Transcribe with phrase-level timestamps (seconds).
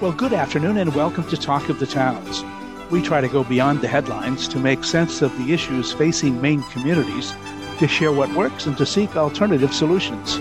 [0.00, 2.44] Well, good afternoon and welcome to Talk of the Towns.
[2.88, 6.62] We try to go beyond the headlines to make sense of the issues facing Maine
[6.70, 7.34] communities,
[7.80, 10.38] to share what works, and to seek alternative solutions.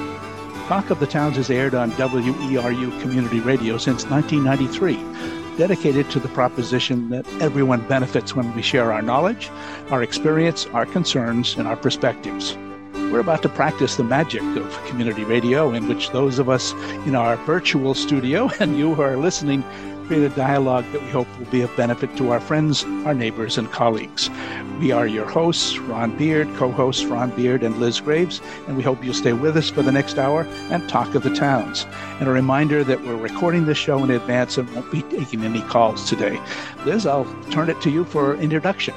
[0.67, 6.30] Talk of the Towns is aired on WERU Community Radio since 1993, dedicated to the
[6.30, 9.49] proposition that everyone benefits when we share our knowledge,
[9.89, 12.55] our experience, our concerns, and our perspectives.
[13.11, 16.73] We're about to practice the magic of community radio, in which those of us
[17.05, 19.63] in our virtual studio and you who are listening
[20.07, 23.57] create a dialogue that we hope will be of benefit to our friends, our neighbors,
[23.57, 24.30] and colleagues.
[24.80, 28.83] We are your hosts, Ron Beard, co hosts Ron Beard and Liz Graves, and we
[28.83, 31.85] hope you'll stay with us for the next hour and talk of the towns.
[32.19, 35.61] And a reminder that we're recording this show in advance and won't be taking any
[35.61, 36.39] calls today.
[36.85, 38.94] Liz, I'll turn it to you for introduction.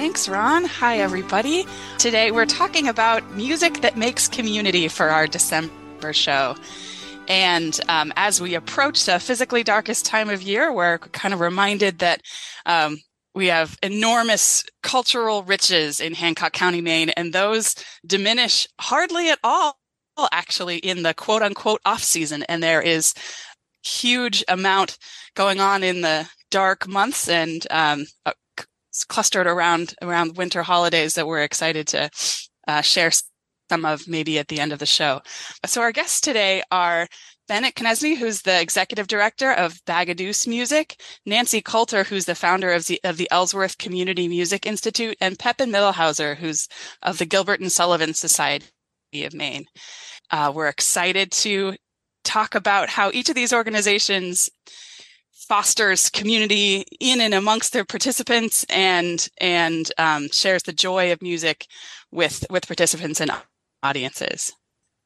[0.00, 0.64] Thanks, Ron.
[0.64, 1.66] Hi, everybody.
[1.98, 6.56] Today we're talking about music that makes community for our December show.
[7.28, 11.98] And um, as we approach the physically darkest time of year, we're kind of reminded
[11.98, 12.22] that
[12.64, 12.96] um,
[13.34, 17.74] we have enormous cultural riches in Hancock County, Maine, and those
[18.06, 19.76] diminish hardly at all,
[20.32, 22.42] actually, in the quote unquote off season.
[22.44, 23.12] And there is
[23.84, 24.96] huge amount
[25.34, 28.06] going on in the dark months and um,
[29.08, 32.10] clustered around around winter holidays that we're excited to
[32.66, 33.10] uh, share
[33.70, 35.20] some of maybe at the end of the show.
[35.66, 37.06] So our guests today are
[37.46, 42.86] Bennett Konesni, who's the executive director of Bagaduce Music, Nancy Colter, who's the founder of
[42.86, 46.68] the, of the Ellsworth Community Music Institute, and Pepin Mittelhauser, who's
[47.02, 48.66] of the Gilbert and Sullivan Society
[49.14, 49.66] of Maine.
[50.30, 51.74] Uh, we're excited to
[52.22, 54.48] talk about how each of these organizations
[55.50, 61.66] fosters community in and amongst their participants and and um, shares the joy of music
[62.12, 63.32] with with participants and
[63.82, 64.52] audiences.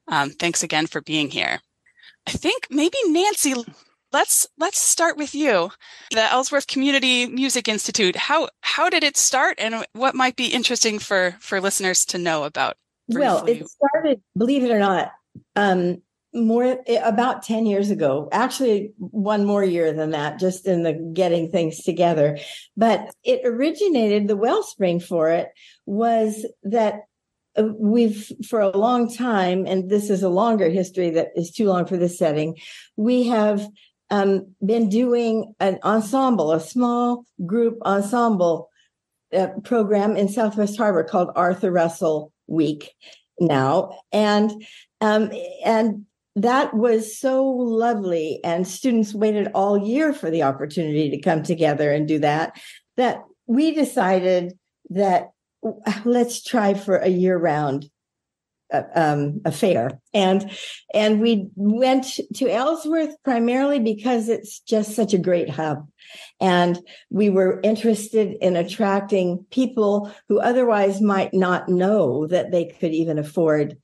[0.08, 1.60] Um, thanks again for being here.
[2.26, 3.54] I think maybe Nancy,
[4.12, 5.70] let's let's start with you.
[6.10, 8.14] The Ellsworth Community Music Institute.
[8.14, 12.44] How how did it start, and what might be interesting for for listeners to know
[12.44, 12.76] about?
[13.08, 13.24] Briefly?
[13.24, 15.10] Well, it started, believe it or not,
[15.56, 16.02] um,
[16.34, 20.92] more eh, about 10 years ago actually one more year than that just in the
[21.14, 22.38] getting things together.
[22.76, 25.48] But it originated the wellspring for it
[25.86, 27.02] was that
[27.56, 31.66] uh, we've for a long time and this is a longer history that is too
[31.66, 32.56] long for this setting
[32.96, 33.64] we have
[34.10, 38.68] um, been doing an ensemble a small group ensemble
[39.32, 42.92] uh, program in southwest harbor called arthur russell week
[43.40, 43.98] now.
[44.12, 44.64] And
[45.00, 45.30] um,
[45.64, 46.06] and
[46.36, 48.40] that was so lovely.
[48.42, 52.60] And students waited all year for the opportunity to come together and do that
[52.96, 54.58] that we decided
[54.90, 55.30] that
[56.04, 57.88] let's try for a year round
[58.72, 60.00] uh, um, affair.
[60.12, 60.50] And
[60.92, 65.86] and we went to ellsworth primarily because it's just such a great hub.
[66.40, 66.78] And
[67.10, 73.18] we were interested in attracting people who otherwise might not know that they could even
[73.18, 73.76] afford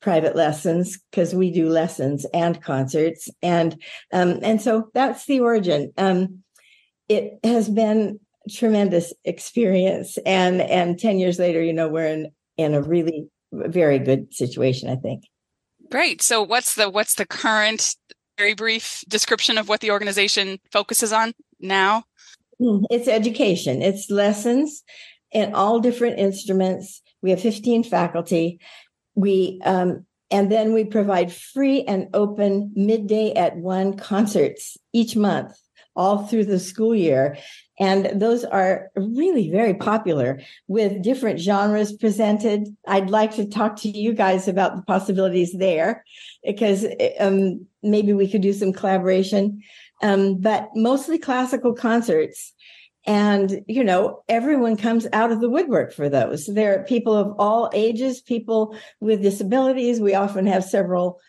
[0.00, 3.80] private lessons because we do lessons and concerts and
[4.12, 5.92] um, and so that's the origin.
[5.96, 6.42] Um,
[7.08, 8.20] it has been
[8.50, 13.98] tremendous experience and and 10 years later you know we're in in a really very
[13.98, 15.24] good situation i think.
[15.90, 16.22] Great.
[16.22, 17.94] So what's the what's the current
[18.38, 22.04] very brief description of what the organization focuses on now?
[22.58, 23.82] Hmm, it's education.
[23.82, 24.82] It's lessons
[25.32, 27.02] in all different instruments.
[27.22, 28.60] We have 15 faculty
[29.16, 35.56] we um, and then we provide free and open midday at one concerts each month
[35.96, 37.36] all through the school year.
[37.78, 42.68] And those are really very popular with different genres presented.
[42.86, 46.04] I'd like to talk to you guys about the possibilities there
[46.44, 46.86] because
[47.18, 49.62] um, maybe we could do some collaboration.
[50.02, 52.52] Um, but mostly classical concerts
[53.06, 56.46] and, you know, everyone comes out of the woodwork for those.
[56.46, 60.00] There are people of all ages, people with disabilities.
[60.00, 61.20] We often have several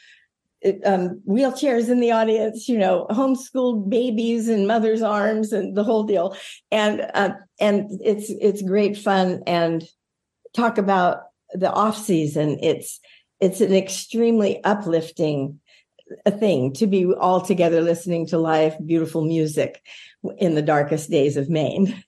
[0.85, 6.03] um, wheelchairs in the audience, you know, homeschooled babies in mother's arms and the whole
[6.03, 6.35] deal.
[6.71, 9.83] And, uh, and it's, it's great fun and
[10.53, 11.19] talk about
[11.53, 12.57] the off season.
[12.61, 12.99] It's,
[13.39, 15.59] it's an extremely uplifting
[16.25, 19.81] a thing to be all together listening to live, beautiful music
[20.37, 22.03] in the darkest days of Maine.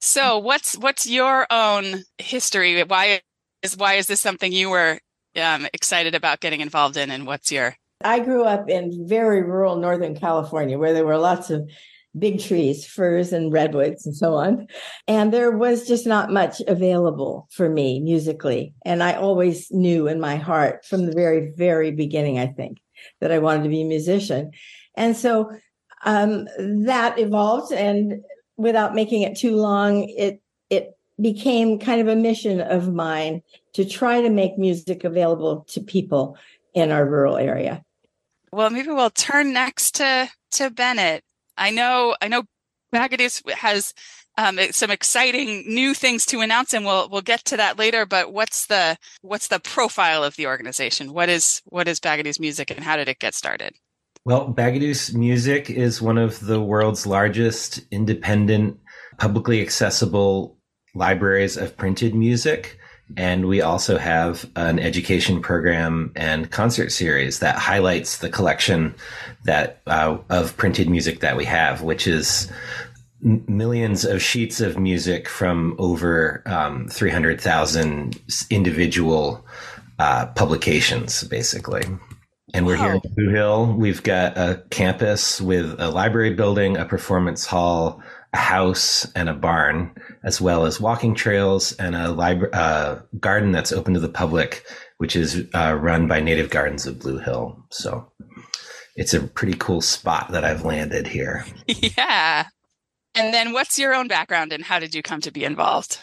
[0.00, 2.82] So, what's what's your own history?
[2.82, 3.20] Why
[3.62, 4.98] is why is this something you were
[5.40, 7.76] um, excited about getting involved in, and what's your?
[8.04, 11.70] I grew up in very rural Northern California, where there were lots of
[12.18, 14.66] big trees, firs and redwoods and so on.
[15.08, 18.74] And there was just not much available for me musically.
[18.84, 22.81] And I always knew in my heart from the very, very beginning, I think,
[23.20, 24.52] that I wanted to be a musician.
[24.96, 25.50] And so
[26.04, 28.22] um, that evolved, and
[28.56, 30.40] without making it too long, it
[30.70, 33.42] it became kind of a mission of mine
[33.74, 36.36] to try to make music available to people
[36.74, 37.84] in our rural area.
[38.52, 41.24] Well, maybe we'll turn next to to Bennett.
[41.56, 42.44] I know I know
[42.94, 43.94] Bagaduce has
[44.38, 48.06] um, some exciting new things to announce, and we'll we'll get to that later.
[48.06, 51.12] But what's the what's the profile of the organization?
[51.12, 53.74] What is what is Bagaduce Music, and how did it get started?
[54.24, 58.78] Well, Bagaduce Music is one of the world's largest independent,
[59.18, 60.56] publicly accessible
[60.94, 62.78] libraries of printed music.
[63.16, 68.94] And we also have an education program and concert series that highlights the collection
[69.44, 72.50] that uh, of printed music that we have, which is
[73.22, 78.20] millions of sheets of music from over um, 300,000
[78.50, 79.46] individual
[79.98, 81.82] uh, publications, basically.
[82.54, 82.82] And we're wow.
[82.82, 83.74] here in Blue Hill.
[83.74, 88.02] We've got a campus with a library building, a performance hall,
[88.34, 89.94] a house, and a barn,
[90.24, 94.66] as well as walking trails and a library, uh, garden that's open to the public,
[94.98, 97.64] which is uh, run by Native Gardens of Blue Hill.
[97.70, 98.10] So
[98.96, 101.46] it's a pretty cool spot that I've landed here.
[101.66, 102.46] Yeah.
[103.14, 105.98] And then what's your own background and how did you come to be involved?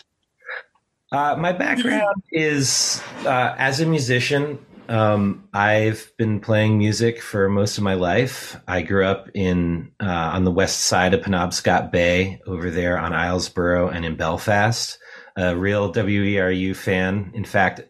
[1.12, 4.60] Uh, my background is uh, as a musician.
[4.90, 8.60] Um, I've been playing music for most of my life.
[8.68, 13.12] I grew up in uh, on the west side of Penobscot Bay, over there on
[13.12, 14.98] Islesboro and in Belfast.
[15.36, 17.32] A real WERU fan.
[17.34, 17.82] In fact,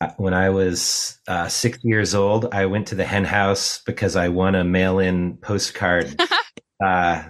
[0.00, 4.16] uh, when I was uh, six years old, I went to the hen house because
[4.16, 6.20] I won a mail-in postcard
[6.84, 7.22] uh,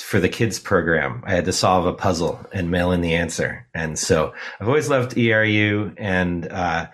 [0.00, 1.22] for the kids program.
[1.26, 3.66] I had to solve a puzzle and mail in the answer.
[3.74, 6.88] And so I've always loved ERU and, uh,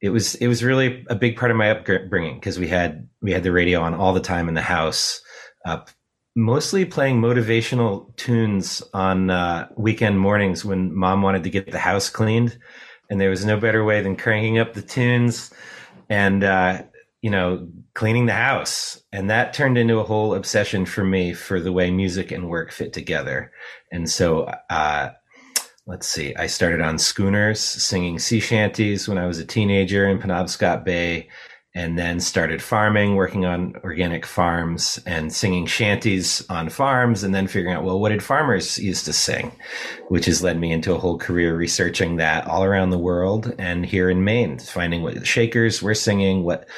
[0.00, 3.32] it was, it was really a big part of my upbringing because we had, we
[3.32, 5.22] had the radio on all the time in the house,
[6.36, 12.10] mostly playing motivational tunes on, uh, weekend mornings when mom wanted to get the house
[12.10, 12.58] cleaned.
[13.08, 15.52] And there was no better way than cranking up the tunes
[16.10, 16.82] and, uh,
[17.24, 19.02] you know, cleaning the house.
[19.10, 22.70] And that turned into a whole obsession for me for the way music and work
[22.70, 23.50] fit together.
[23.90, 25.08] And so, uh,
[25.86, 30.18] let's see, I started on schooners singing sea shanties when I was a teenager in
[30.18, 31.30] Penobscot Bay
[31.74, 37.46] and then started farming, working on organic farms and singing shanties on farms and then
[37.46, 39.50] figuring out, well, what did farmers used to sing?
[40.08, 43.86] Which has led me into a whole career researching that all around the world and
[43.86, 46.68] here in Maine, finding what the Shakers were singing, what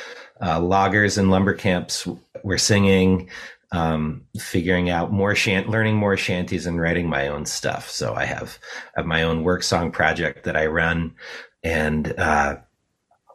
[0.40, 2.06] uh, loggers and lumber camps
[2.42, 3.28] were singing,
[3.72, 7.90] um, figuring out more shant, learning more shanties and writing my own stuff.
[7.90, 8.58] So I have,
[8.96, 11.14] have my own work song project that I run
[11.62, 12.56] and, uh,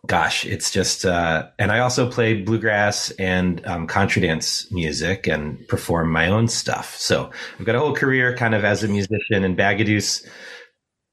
[0.07, 6.11] gosh, it's just, uh, and I also play bluegrass and, um, dance music and perform
[6.11, 6.95] my own stuff.
[6.97, 10.25] So I've got a whole career kind of as a musician and Bagaduce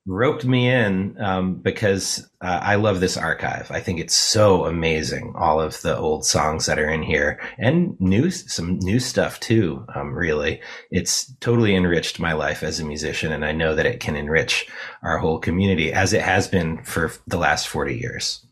[0.08, 3.70] roped me in um, because uh, I love this archive.
[3.70, 5.34] I think it's so amazing.
[5.36, 9.84] All of the old songs that are in here and new, some new stuff too.
[9.94, 14.00] Um, really, it's totally enriched my life as a musician, and I know that it
[14.00, 14.66] can enrich
[15.02, 18.44] our whole community as it has been for the last forty years.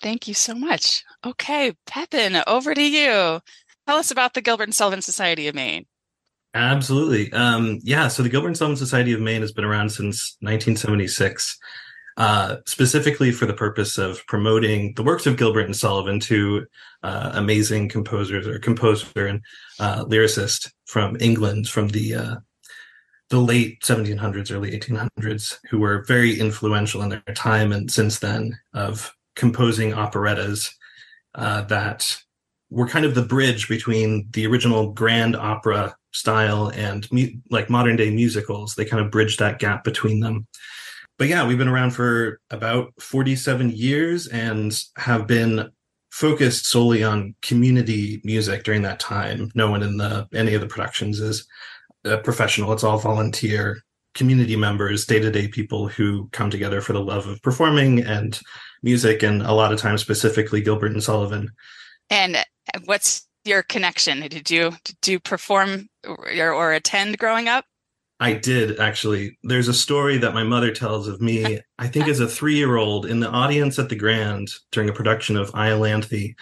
[0.00, 1.04] Thank you so much.
[1.26, 3.40] Okay, Pepin, over to you.
[3.86, 5.86] Tell us about the Gilbert and Sullivan Society of Maine.
[6.58, 7.32] Absolutely.
[7.32, 8.08] Um, yeah.
[8.08, 11.56] So the Gilbert and Sullivan Society of Maine has been around since 1976,
[12.16, 16.66] uh, specifically for the purpose of promoting the works of Gilbert and Sullivan to
[17.04, 19.40] uh, amazing composers or composer and
[19.78, 22.36] uh, lyricist from England from the uh,
[23.30, 28.58] the late 1700s, early 1800s, who were very influential in their time and since then
[28.74, 30.74] of composing operettas
[31.36, 32.16] uh, that
[32.70, 37.96] were kind of the bridge between the original grand opera style and mu- like modern
[37.96, 38.74] day musicals.
[38.74, 40.46] They kind of bridge that gap between them.
[41.18, 45.70] But yeah, we've been around for about 47 years and have been
[46.10, 49.50] focused solely on community music during that time.
[49.54, 51.46] No one in the any of the productions is
[52.04, 52.72] a professional.
[52.72, 53.82] It's all volunteer
[54.14, 58.40] community members, day-to-day people who come together for the love of performing and
[58.82, 61.50] music and a lot of times specifically Gilbert and Sullivan.
[62.10, 62.36] And
[62.84, 64.20] what's your connection?
[64.20, 67.64] Did you did you perform or, or attend growing up?
[68.20, 69.38] I did actually.
[69.42, 72.76] There's a story that my mother tells of me, I think as a three year
[72.76, 76.34] old in the audience at the Grand during a production of Iolanthe.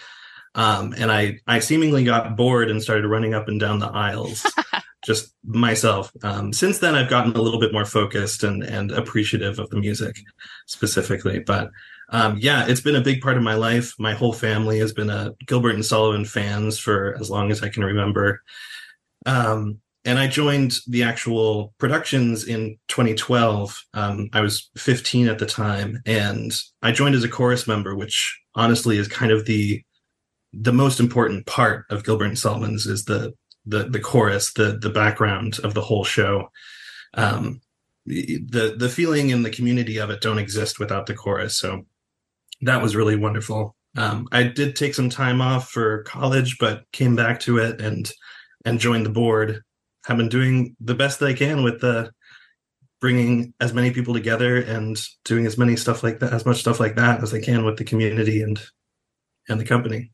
[0.55, 4.43] Um, and I, I seemingly got bored and started running up and down the aisles
[5.05, 6.11] just myself.
[6.23, 9.77] Um, since then, I've gotten a little bit more focused and, and appreciative of the
[9.77, 10.15] music
[10.65, 11.39] specifically.
[11.39, 11.69] But
[12.09, 13.93] Um, yeah, it's been a big part of my life.
[13.99, 17.69] My whole family has been a Gilbert and Sullivan fans for as long as I
[17.69, 18.41] can remember.
[19.25, 23.83] Um, and I joined the actual productions in 2012.
[23.93, 28.39] Um, I was 15 at the time, and I joined as a chorus member, which
[28.55, 29.83] honestly is kind of the
[30.53, 33.33] the most important part of Gilbert and Sullivan's is the
[33.65, 36.51] the the chorus, the the background of the whole show.
[37.15, 37.59] Um,
[38.05, 41.57] the the feeling and the community of it don't exist without the chorus.
[41.57, 41.85] So
[42.61, 43.75] that was really wonderful.
[43.95, 48.11] Um, I did take some time off for college, but came back to it and
[48.65, 49.61] and joined the board.
[50.05, 52.11] Have been doing the best that I can with the
[52.99, 56.79] bringing as many people together and doing as many stuff like that, as much stuff
[56.79, 58.59] like that as I can with the community and
[59.49, 60.11] and the company.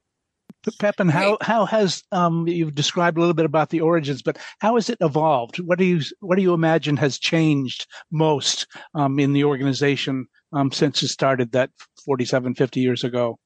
[0.79, 4.75] Pepin, how how has um, you've described a little bit about the origins, but how
[4.75, 5.59] has it evolved?
[5.59, 10.71] What do you what do you imagine has changed most um, in the organization um,
[10.71, 11.69] since it started that
[12.05, 13.39] 47, 50 years ago?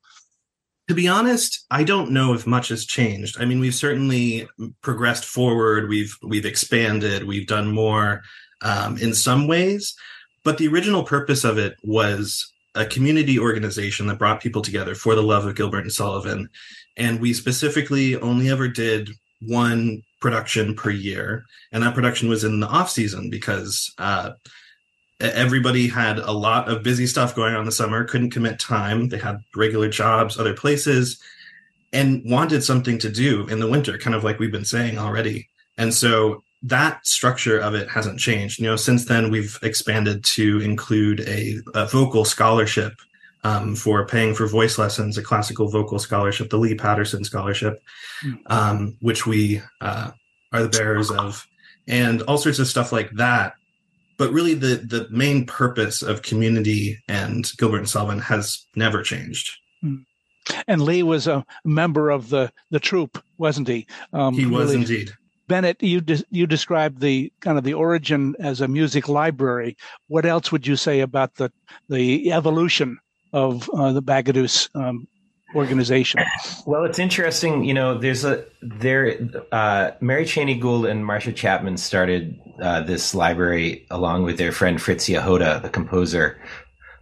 [0.88, 3.36] To be honest, I don't know if much has changed.
[3.40, 4.48] I mean, we've certainly
[4.82, 5.90] progressed forward.
[5.90, 7.26] We've we've expanded.
[7.26, 8.22] We've done more
[8.62, 9.96] um, in some ways,
[10.46, 15.16] but the original purpose of it was a community organization that brought people together for
[15.16, 16.48] the love of Gilbert and Sullivan
[16.96, 19.10] and we specifically only ever did
[19.42, 24.32] one production per year and that production was in the off season because uh,
[25.20, 29.10] everybody had a lot of busy stuff going on in the summer couldn't commit time
[29.10, 31.22] they had regular jobs other places
[31.94, 35.48] and wanted something to do in the winter kind of like we've been saying already
[35.78, 40.60] and so that structure of it hasn't changed you know since then we've expanded to
[40.62, 42.94] include a, a vocal scholarship
[43.44, 47.82] um, for paying for voice lessons, a classical vocal scholarship, the Lee Patterson Scholarship,
[48.22, 48.34] hmm.
[48.48, 50.12] um, which we uh,
[50.52, 51.48] are the bearers of,
[51.88, 53.54] and all sorts of stuff like that.
[54.18, 59.52] But really, the the main purpose of community and Gilbert and Sullivan has never changed.
[59.82, 59.98] Hmm.
[60.68, 63.88] And Lee was a member of the the troupe, wasn't he?
[64.14, 65.14] Um, he was really, indeed.
[65.48, 69.78] Bennett, you de- you described the kind of the origin as a music library.
[70.08, 71.52] What else would you say about the
[71.90, 73.00] the evolution
[73.34, 75.08] of uh, the Bagaduce um,
[75.56, 76.22] organization.
[76.66, 77.64] Well, it's interesting.
[77.64, 79.20] You know, there's a there.
[79.52, 84.82] Uh, Mary Cheney Gould and Marcia Chapman started uh, this library along with their friend
[84.82, 86.40] Fritz Jahoda, the composer,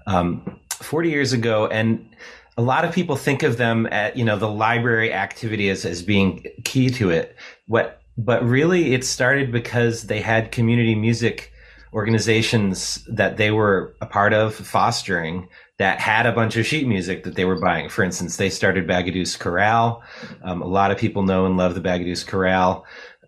[0.08, 2.16] um, 40 years ago, and
[2.58, 6.02] a lot of people think of them at you know the library activity as as
[6.02, 7.36] being key to it.
[7.68, 11.52] What, but really, it started because they had community music
[11.94, 15.48] organizations that they were a part of fostering
[15.78, 17.90] that had a bunch of sheet music that they were buying.
[17.90, 20.02] For instance, they started Bagaduce Chorale.
[20.44, 22.86] Um, a lot of people know and love the Bagaduce Chorale.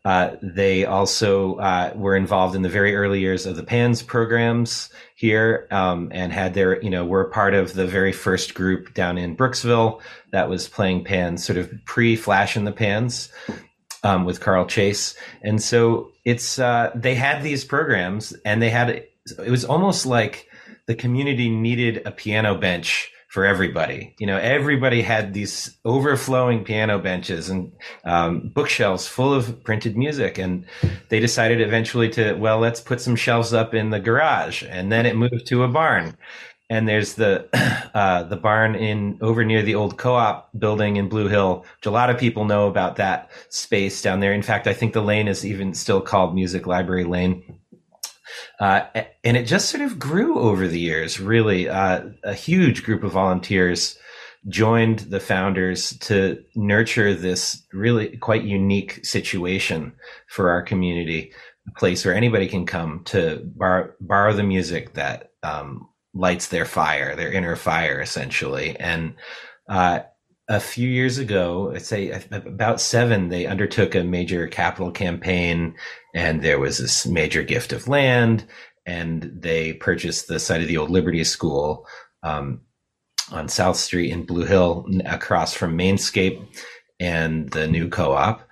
[0.08, 4.90] Uh, they also uh, were involved in the very early years of the PANS programs
[5.16, 9.18] here um, and had their, you know, were part of the very first group down
[9.18, 10.00] in Brooksville
[10.32, 13.28] that was playing PANS, sort of pre Flash in the Pans
[14.06, 15.14] um, with Carl Chase.
[15.42, 20.48] And so it's, uh, they had these programs and they had, it was almost like,
[20.86, 24.16] the community needed a piano bench for everybody.
[24.20, 27.74] You know, everybody had these overflowing piano benches and
[28.06, 30.38] um, bookshelves full of printed music.
[30.38, 30.66] And
[31.10, 34.64] they decided eventually to, well, let's put some shelves up in the garage.
[34.68, 36.18] And then it moved to a barn.
[36.70, 37.48] And there's the
[37.94, 41.92] uh, the barn in over near the old co-op building in Blue Hill, which a
[41.92, 44.34] lot of people know about that space down there.
[44.34, 47.60] In fact, I think the lane is even still called Music Library Lane.
[48.60, 48.86] Uh,
[49.24, 51.70] and it just sort of grew over the years, really.
[51.70, 53.98] Uh, a huge group of volunteers
[54.48, 59.94] joined the founders to nurture this really quite unique situation
[60.28, 61.34] for our community,
[61.68, 66.66] a place where anybody can come to bar- borrow the music that um, lights their
[66.66, 68.76] fire, their inner fire, essentially.
[68.80, 69.16] And
[69.70, 70.00] uh,
[70.50, 75.76] a few years ago, I'd say about seven, they undertook a major capital campaign
[76.14, 78.46] and there was this major gift of land
[78.86, 81.86] and they purchased the site of the old Liberty School
[82.24, 82.62] um,
[83.32, 86.42] on South Street in Blue Hill across from Mainscape
[87.00, 88.48] and the new co-op.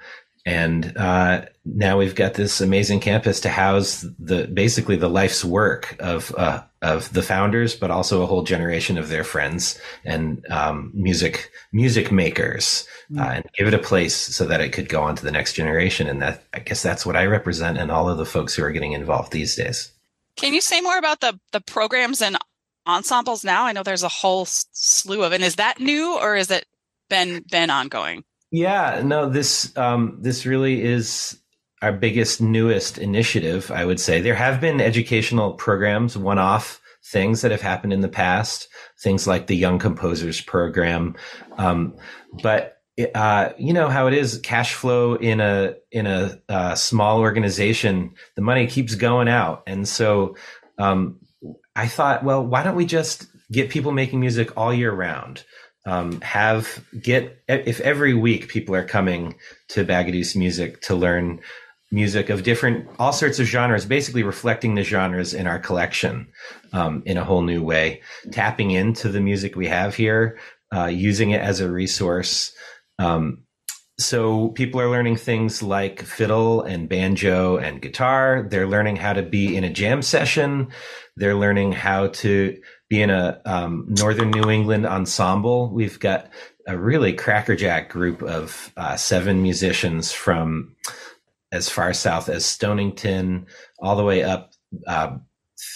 [0.45, 5.95] And uh, now we've got this amazing campus to house the basically the life's work
[5.99, 10.91] of uh, of the founders, but also a whole generation of their friends and um,
[10.93, 13.19] music music makers, mm.
[13.19, 15.53] uh, and give it a place so that it could go on to the next
[15.53, 16.07] generation.
[16.07, 18.71] And that I guess that's what I represent, and all of the folks who are
[18.71, 19.91] getting involved these days.
[20.37, 22.37] Can you say more about the the programs and
[22.85, 23.65] ensembles now?
[23.65, 26.65] I know there's a whole slew of, and is that new or is it
[27.09, 28.23] been been ongoing?
[28.51, 31.39] Yeah, no, this um, this really is
[31.85, 34.19] our biggest, newest initiative, I would say.
[34.19, 38.67] There have been educational programs, one off things that have happened in the past,
[38.99, 41.15] things like the Young Composers Program.
[41.59, 41.95] Um,
[42.41, 42.79] but
[43.13, 48.15] uh, you know how it is cash flow in a in a uh, small organization
[48.35, 50.37] the money keeps going out and so
[50.77, 51.19] um,
[51.75, 55.43] i thought well why don't we just get people making music all year round
[55.85, 59.35] um, have get if every week people are coming
[59.67, 61.41] to Bagaduce music to learn
[61.91, 66.27] music of different all sorts of genres basically reflecting the genres in our collection
[66.73, 68.01] um, in a whole new way.
[68.31, 70.39] Tapping into the music we have here
[70.75, 72.51] uh, using it as a resource.
[72.99, 73.43] Um,
[73.97, 78.45] so people are learning things like fiddle and banjo and guitar.
[78.49, 80.67] They're learning how to be in a jam session.
[81.15, 82.57] They're learning how to
[82.89, 85.71] be in a um, northern new england ensemble.
[85.71, 86.29] We've got
[86.67, 90.75] a really crackerjack group of uh, seven musicians from
[91.51, 93.45] as far south as Stonington,
[93.79, 94.53] all the way up
[94.87, 95.17] uh,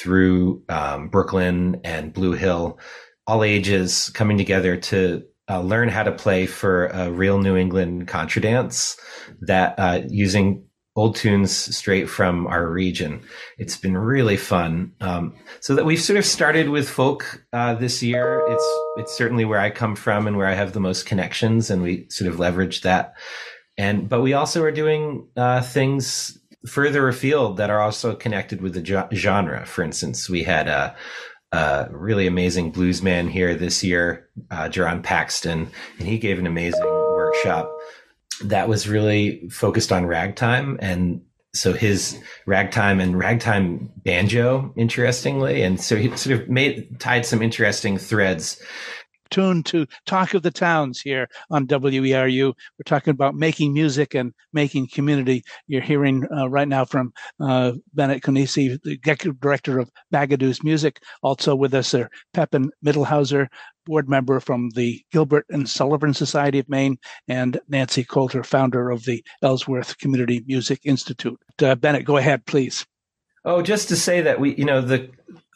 [0.01, 2.79] through um, Brooklin and Blue Hill,
[3.27, 8.07] all ages coming together to uh, learn how to play for a real New England
[8.07, 8.97] contra dance
[9.41, 10.63] that uh, using
[10.95, 13.21] old tunes straight from our region.
[13.57, 14.91] It's been really fun.
[14.99, 18.43] Um, so that we've sort of started with folk uh, this year.
[18.49, 21.81] It's it's certainly where I come from and where I have the most connections, and
[21.81, 23.13] we sort of leverage that
[23.79, 28.73] and but we also are doing uh, things further afield that are also connected with
[28.73, 29.65] the genre.
[29.65, 30.93] For instance, we had a,
[31.53, 34.67] a really amazing blues man here this year, uh,
[35.01, 37.73] Paxton, and he gave an amazing workshop
[38.43, 41.21] that was really focused on ragtime and
[41.53, 47.41] so his ragtime and ragtime banjo interestingly and so he sort of made tied some
[47.41, 48.61] interesting threads
[49.29, 52.53] tuned to Talk of the Towns here on WERU.
[52.53, 55.43] We're talking about making music and making community.
[55.67, 61.01] You're hearing uh, right now from uh, Bennett Konesni, the executive director of Bagaduce Music.
[61.23, 63.47] Also with us are Pepin Mittelhauser,
[63.85, 69.05] board member from the Gilbert and Sullivan Society of Maine, and Nancy Colter, founder of
[69.05, 71.39] the Ellsworth Community Music Institute.
[71.61, 72.85] Uh, Bennett, go ahead, please.
[73.45, 75.09] Oh, just to say that we, you know, the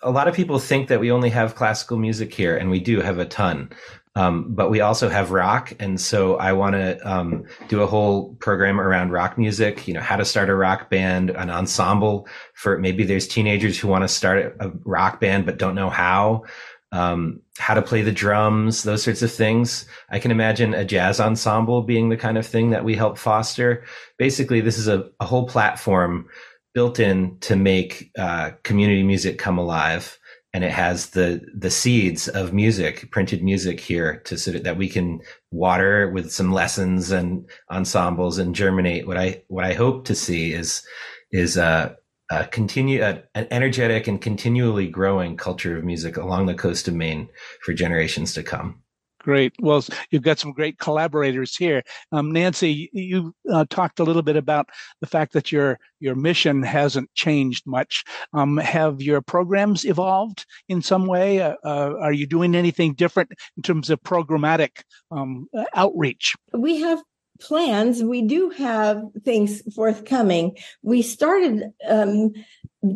[0.04, 3.02] a lot of people think that we only have classical music here, and we do
[3.02, 3.70] have a ton.
[4.16, 8.36] Um, but we also have rock, and so I want to um, do a whole
[8.36, 9.88] program around rock music.
[9.88, 13.88] You know, how to start a rock band, an ensemble for maybe there's teenagers who
[13.88, 16.44] want to start a rock band but don't know how.
[16.92, 19.86] Um, how to play the drums, those sorts of things.
[20.12, 23.84] I can imagine a jazz ensemble being the kind of thing that we help foster.
[24.20, 26.28] Basically, this is a, a whole platform
[26.74, 30.18] built in to make uh, community music come alive.
[30.56, 34.78] And it has the the seeds of music printed music here to sort of that
[34.78, 39.08] we can water with some lessons and ensembles and germinate.
[39.08, 40.84] What i what i hope to see is
[41.32, 41.98] is a,
[42.30, 46.94] a continue a, an energetic and continually growing culture of music along the coast of
[46.94, 47.30] maine
[47.62, 48.83] for generations to come
[49.24, 49.54] Great.
[49.60, 51.82] Well, you've got some great collaborators here.
[52.12, 56.62] Um, Nancy, you uh, talked a little bit about the fact that your your mission
[56.62, 58.04] hasn't changed much.
[58.34, 61.42] Um, have your programs evolved in some way?
[61.42, 66.36] Uh, uh, are you doing anything different in terms of programmatic um, outreach?
[66.52, 67.02] We have
[67.40, 68.04] plans.
[68.04, 70.58] We do have things forthcoming.
[70.82, 72.34] We started um,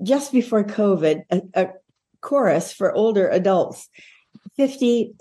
[0.03, 1.69] just before COVID a, a
[2.19, 3.87] chorus for older adults
[4.57, 5.13] 50,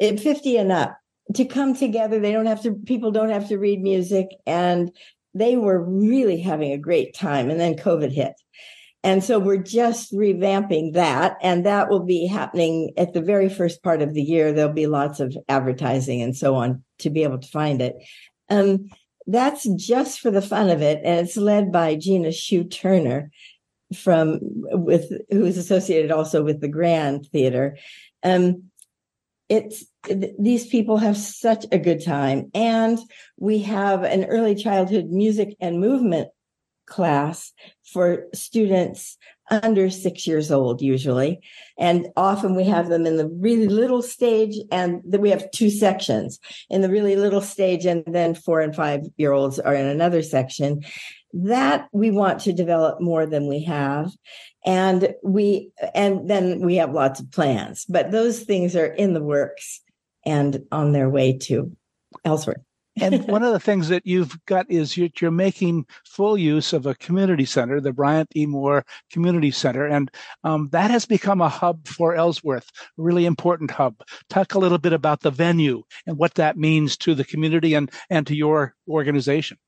[0.00, 0.96] eh, 50 and up
[1.34, 2.18] to come together.
[2.18, 4.28] They don't have to, people don't have to read music.
[4.46, 4.90] And
[5.34, 7.50] they were really having a great time.
[7.50, 8.34] And then COVID hit.
[9.02, 11.36] And so we're just revamping that.
[11.42, 14.52] And that will be happening at the very first part of the year.
[14.52, 17.96] There'll be lots of advertising and so on to be able to find it.
[18.48, 18.88] Um,
[19.26, 21.00] that's just for the fun of it.
[21.04, 23.30] And it's led by Gina Shu Turner
[23.94, 27.76] from with who is associated also with the Grand Theater.
[28.22, 28.70] Um,
[29.48, 29.84] it's
[30.38, 32.50] these people have such a good time.
[32.54, 32.98] And
[33.38, 36.28] we have an early childhood music and movement
[36.86, 37.52] class
[37.82, 39.16] for students
[39.50, 41.40] under six years old usually.
[41.78, 45.70] And often we have them in the really little stage and then we have two
[45.70, 46.38] sections.
[46.70, 50.22] In the really little stage and then four and five year olds are in another
[50.22, 50.82] section.
[51.34, 54.10] That we want to develop more than we have
[54.64, 59.22] and we and then we have lots of plans but those things are in the
[59.22, 59.80] works
[60.24, 61.74] and on their way to
[62.24, 62.62] elsewhere
[63.00, 66.86] and one of the things that you've got is you're, you're, making full use of
[66.86, 68.46] a community center, the Bryant E.
[68.46, 70.10] Moore Community Center, and
[70.44, 73.96] um, that has become a hub for Ellsworth, a really important hub.
[74.28, 77.90] Talk a little bit about the venue and what that means to the community and
[78.10, 79.58] and to your organization.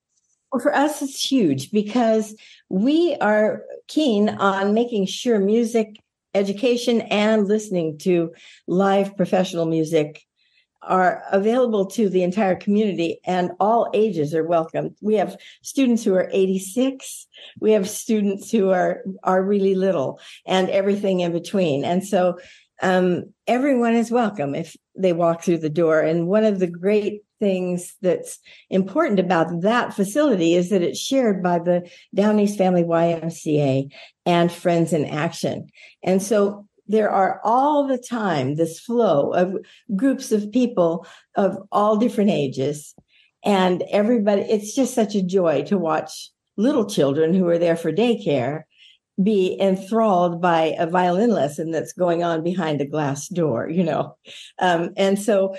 [0.53, 2.35] Well, for us, it's huge because
[2.69, 6.01] we are keen on making sure music
[6.35, 8.33] education and listening to
[8.67, 10.23] live professional music
[10.83, 14.95] are available to the entire community and all ages are welcome.
[15.01, 17.27] We have students who are 86.
[17.61, 21.85] We have students who are, are really little and everything in between.
[21.85, 22.39] And so,
[22.83, 26.01] um, everyone is welcome if they walk through the door.
[26.01, 28.39] And one of the great things that's
[28.71, 33.93] important about that facility is that it's shared by the Down East Family YMCA
[34.25, 35.69] and Friends in Action.
[36.03, 39.57] And so there are all the time this flow of
[39.97, 42.95] groups of people of all different ages.
[43.45, 47.93] And everybody, it's just such a joy to watch little children who are there for
[47.93, 48.63] daycare
[49.23, 54.17] be enthralled by a violin lesson that's going on behind a glass door, you know.
[54.59, 55.57] Um, and so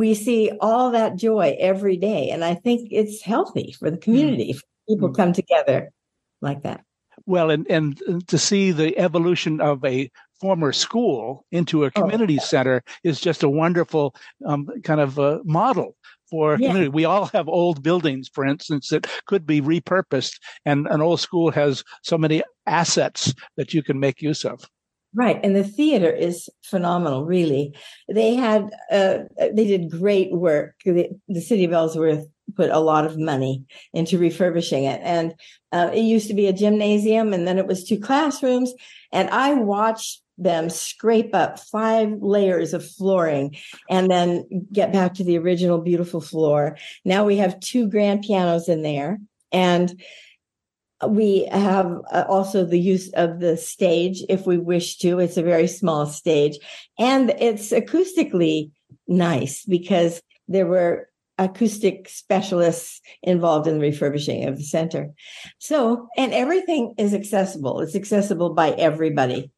[0.00, 2.30] we see all that joy every day.
[2.30, 4.02] And I think it's healthy for the mm.
[4.02, 4.54] community.
[4.54, 4.94] Mm-hmm.
[4.94, 5.16] People mm.
[5.16, 5.90] come together
[6.40, 6.82] like that.
[7.26, 10.10] Well, and, and to see the evolution of a
[10.40, 12.44] former school into a oh, community oh.
[12.44, 14.14] center is just a wonderful
[14.46, 15.94] um, kind of uh, model
[16.30, 16.68] for yeah.
[16.68, 16.88] community.
[16.88, 21.50] We all have old buildings, for instance, that could be repurposed, and an old school
[21.50, 24.64] has so many assets that you can make use of.
[25.12, 27.24] Right, and the theater is phenomenal.
[27.24, 27.74] Really,
[28.08, 30.76] they had uh, they did great work.
[30.84, 35.34] The, the, city of Ellsworth put a lot of money into refurbishing it, and
[35.72, 38.72] uh, it used to be a gymnasium, and then it was two classrooms.
[39.10, 43.56] And I watched them scrape up five layers of flooring
[43.90, 46.78] and then get back to the original beautiful floor.
[47.04, 49.18] Now we have two grand pianos in there,
[49.50, 50.00] and
[51.08, 55.18] we have uh, also the use of the stage if we wish to.
[55.18, 56.58] It's a very small stage
[56.98, 58.70] and it's acoustically
[59.08, 61.08] nice because there were
[61.38, 65.10] acoustic specialists involved in the refurbishing of the center.
[65.58, 67.80] So, and everything is accessible.
[67.80, 69.50] It's accessible by everybody.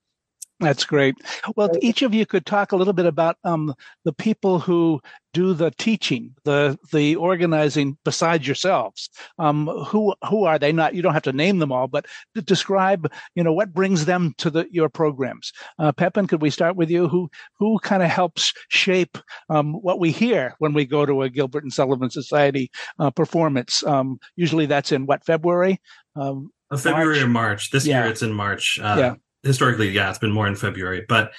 [0.62, 1.16] That's great.
[1.56, 5.00] Well, each of you could talk a little bit about um, the people who
[5.34, 9.08] do the teaching, the the organizing besides yourselves.
[9.38, 10.72] Um, who who are they?
[10.72, 12.06] Not you don't have to name them all, but
[12.44, 15.52] describe you know what brings them to the your programs.
[15.78, 17.08] Uh, Pepin, could we start with you?
[17.08, 21.30] Who who kind of helps shape um, what we hear when we go to a
[21.30, 23.84] Gilbert and Sullivan Society uh, performance?
[23.84, 25.80] Um, usually that's in what February.
[26.14, 27.22] Um, February March?
[27.22, 27.70] or March.
[27.70, 28.02] This yeah.
[28.02, 28.78] year it's in March.
[28.80, 31.04] Uh, yeah historically, yeah, it's been more in February.
[31.08, 31.32] But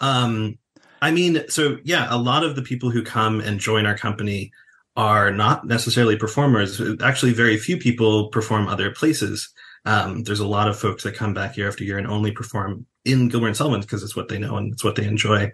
[0.00, 0.58] um,
[1.02, 4.52] I mean, so yeah, a lot of the people who come and join our company
[4.96, 6.80] are not necessarily performers.
[7.02, 9.48] Actually, very few people perform other places.
[9.86, 12.86] Um, there's a lot of folks that come back year after year and only perform
[13.04, 15.50] in Gilbert and Sullivan because it's what they know and it's what they enjoy.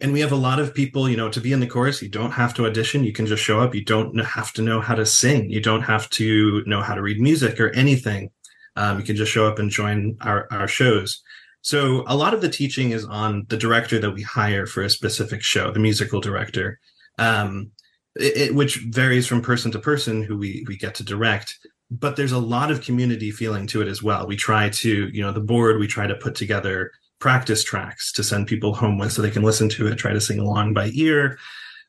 [0.00, 2.08] And we have a lot of people, you know, to be in the chorus, you
[2.08, 3.02] don't have to audition.
[3.02, 3.74] You can just show up.
[3.74, 5.50] You don't have to know how to sing.
[5.50, 8.30] You don't have to know how to read music or anything.
[8.76, 11.22] Um, you can just show up and join our, our shows.
[11.62, 14.90] So a lot of the teaching is on the director that we hire for a
[14.90, 16.80] specific show, the musical director,
[17.18, 17.70] um,
[18.16, 21.58] it, it, which varies from person to person who we, we get to direct.
[21.90, 24.26] But there's a lot of community feeling to it as well.
[24.26, 28.24] We try to, you know, the board, we try to put together practice tracks to
[28.24, 30.90] send people home with so they can listen to it, try to sing along by
[30.94, 31.38] ear.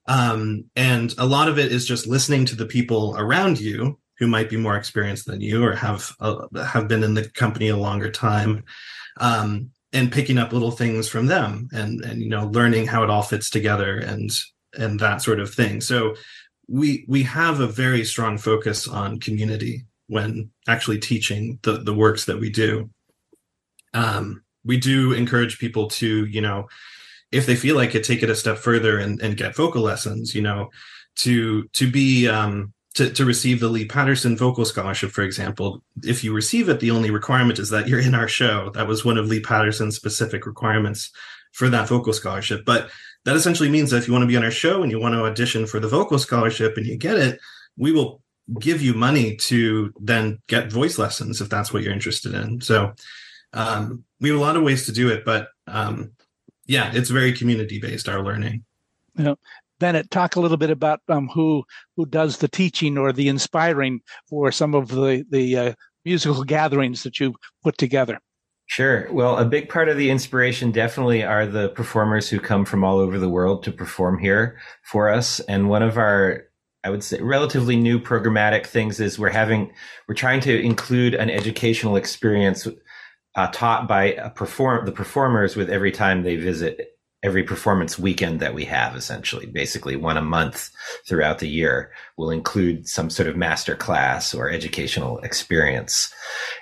[0.07, 4.27] Um, and a lot of it is just listening to the people around you who
[4.27, 7.75] might be more experienced than you or have uh, have been in the company a
[7.75, 8.63] longer time
[9.19, 13.09] um, and picking up little things from them and and you know learning how it
[13.09, 14.29] all fits together and
[14.77, 15.81] and that sort of thing.
[15.81, 16.13] So
[16.67, 22.25] we we have a very strong focus on community when actually teaching the the works
[22.25, 22.91] that we do.
[23.95, 26.67] Um, we do encourage people to you know
[27.31, 30.35] if they feel like it take it a step further and, and get vocal lessons
[30.35, 30.69] you know
[31.15, 36.23] to to be um, to, to receive the Lee Patterson Vocal Scholarship, for example, if
[36.23, 38.69] you receive it, the only requirement is that you're in our show.
[38.71, 41.11] That was one of Lee Patterson's specific requirements
[41.53, 42.63] for that vocal scholarship.
[42.65, 42.89] But
[43.23, 45.13] that essentially means that if you want to be on our show and you want
[45.13, 47.39] to audition for the vocal scholarship and you get it,
[47.77, 48.21] we will
[48.59, 52.59] give you money to then get voice lessons if that's what you're interested in.
[52.59, 52.93] So
[53.53, 56.11] um, we have a lot of ways to do it, but um,
[56.65, 58.65] yeah, it's very community based, our learning.
[59.17, 59.35] Yeah.
[59.81, 61.63] Bennett, talk a little bit about um, who
[61.97, 65.73] who does the teaching or the inspiring for some of the the uh,
[66.05, 68.19] musical gatherings that you put together.
[68.67, 69.11] Sure.
[69.11, 72.99] Well, a big part of the inspiration definitely are the performers who come from all
[72.99, 75.39] over the world to perform here for us.
[75.41, 76.43] And one of our
[76.83, 79.73] I would say relatively new programmatic things is we're having
[80.07, 82.67] we're trying to include an educational experience
[83.35, 86.91] uh, taught by perform the performers with every time they visit
[87.23, 89.45] every performance weekend that we have essentially.
[89.45, 90.71] Basically one a month
[91.07, 96.13] throughout the year will include some sort of master class or educational experience.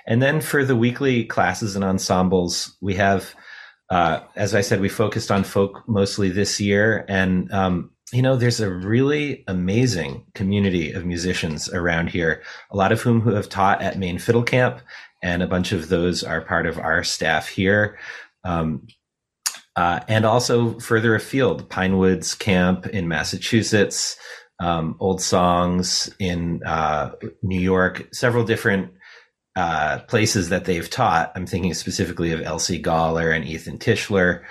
[0.06, 3.34] And then for the weekly classes and ensembles we have
[3.90, 7.04] uh, as i said we focused on folk mostly this year.
[7.08, 12.90] And um, you know there's a really amazing community of musicians around here a lot
[12.90, 14.80] of whom who have taught at maine fiddle camp
[15.22, 17.98] and a bunch of those are part of our staff here.
[18.44, 18.86] Um,
[19.80, 24.18] uh, and also further afield, Pinewoods Camp in Massachusetts,
[24.60, 27.12] um, Old Songs in uh,
[27.42, 28.92] New York, several different
[29.56, 31.32] uh, places that they've taught.
[31.34, 34.42] I'm thinking specifically of Elsie Gawler and Ethan Tischler.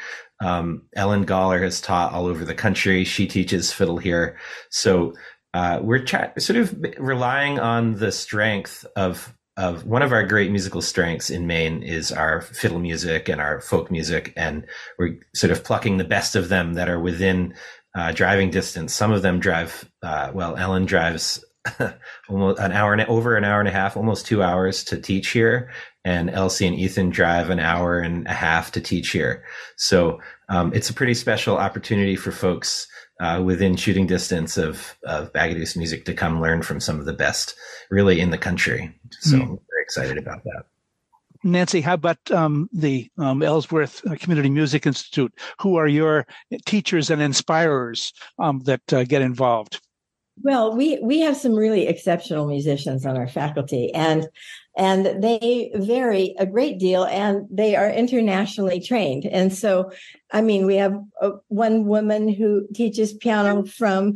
[0.42, 3.04] Um, Ellen Gawler has taught all over the country.
[3.04, 4.40] She teaches fiddle here.
[4.72, 5.14] So
[5.54, 10.52] uh, we're tra- sort of relying on the strength of of one of our great
[10.52, 14.66] musical strengths in Maine is our fiddle music and our folk music, and
[14.98, 17.54] we're sort of plucking the best of them that are within
[17.94, 18.94] uh, driving distance.
[18.94, 20.56] Some of them drive uh, well.
[20.56, 21.44] Ellen drives
[22.30, 25.32] almost an hour and over an hour and a half, almost two hours to teach
[25.32, 25.70] here,
[26.06, 29.44] and Elsie and Ethan drive an hour and a half to teach here.
[29.76, 32.88] So um, it's a pretty special opportunity for folks
[33.20, 37.14] uh, within shooting distance of, of Bagaduce music to come learn from some of the
[37.14, 37.56] best
[37.90, 38.94] really in the country.
[39.20, 39.42] So mm.
[39.42, 40.64] I'm very excited about that.
[41.44, 45.34] Nancy, how about um, the um, Ellsworth Community Music Institute?
[45.62, 46.28] Who are your
[46.66, 49.80] teachers and inspirers um, that uh, get involved?
[50.42, 54.28] Well, we we have some really exceptional musicians on our faculty, and
[54.80, 59.26] and they vary a great deal, and they are internationally trained.
[59.26, 59.92] And so,
[60.32, 64.14] I mean, we have uh, one woman who teaches piano from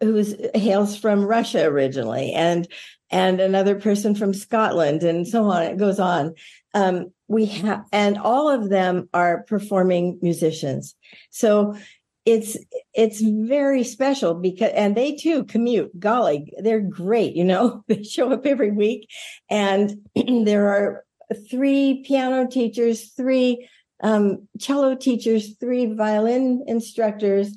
[0.00, 0.22] who
[0.54, 2.68] hails from Russia originally, and
[3.10, 5.62] and another person from Scotland, and so on.
[5.62, 6.34] It goes on.
[6.74, 10.94] Um, we have, and all of them are performing musicians.
[11.30, 11.76] So
[12.24, 12.56] it's
[12.94, 15.98] it's very special because and they too commute.
[15.98, 17.84] Golly they're great you know?
[17.88, 19.08] They show up every week
[19.50, 19.96] and
[20.44, 21.04] there are
[21.50, 23.68] three piano teachers three
[24.02, 27.54] um, cello teachers three violin instructors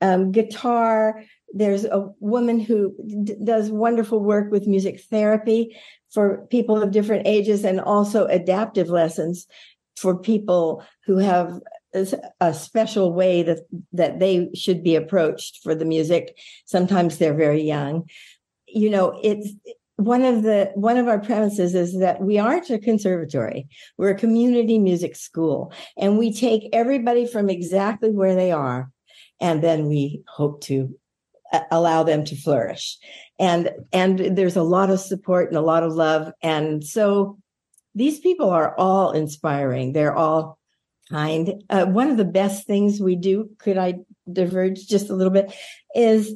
[0.00, 1.22] um, guitar.
[1.52, 2.94] There's a woman who
[3.24, 5.76] d- does wonderful work with music therapy
[6.10, 9.46] for people of different ages and also adaptive lessons
[9.96, 11.60] for people who have
[11.94, 13.60] a special way that
[13.92, 16.36] that they should be approached for the music.
[16.66, 18.08] Sometimes they're very young.
[18.66, 19.52] You know it's
[19.96, 23.68] one of the one of our premises is that we aren't a conservatory.
[23.96, 28.90] We're a community music school and we take everybody from exactly where they are
[29.40, 30.96] and then we hope to
[31.52, 32.96] uh, allow them to flourish.
[33.40, 37.38] And and there's a lot of support and a lot of love and so
[37.94, 39.92] these people are all inspiring.
[39.92, 40.57] They're all
[41.10, 41.62] kind.
[41.70, 45.52] Uh, one of the best things we do, could I diverge just a little bit,
[45.94, 46.34] is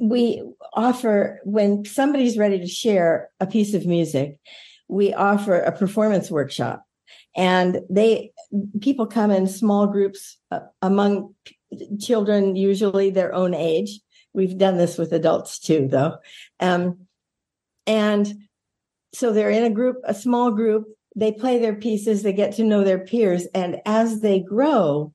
[0.00, 4.38] we offer when somebody's ready to share a piece of music,
[4.88, 6.84] we offer a performance workshop.
[7.36, 8.32] And they
[8.80, 11.34] people come in small groups uh, among
[12.00, 14.00] children, usually their own age.
[14.32, 16.16] We've done this with adults too, though.
[16.60, 17.06] Um,
[17.86, 18.32] and
[19.14, 20.86] so they're in a group, a small group,
[21.18, 23.46] they play their pieces, they get to know their peers.
[23.52, 25.12] And as they grow,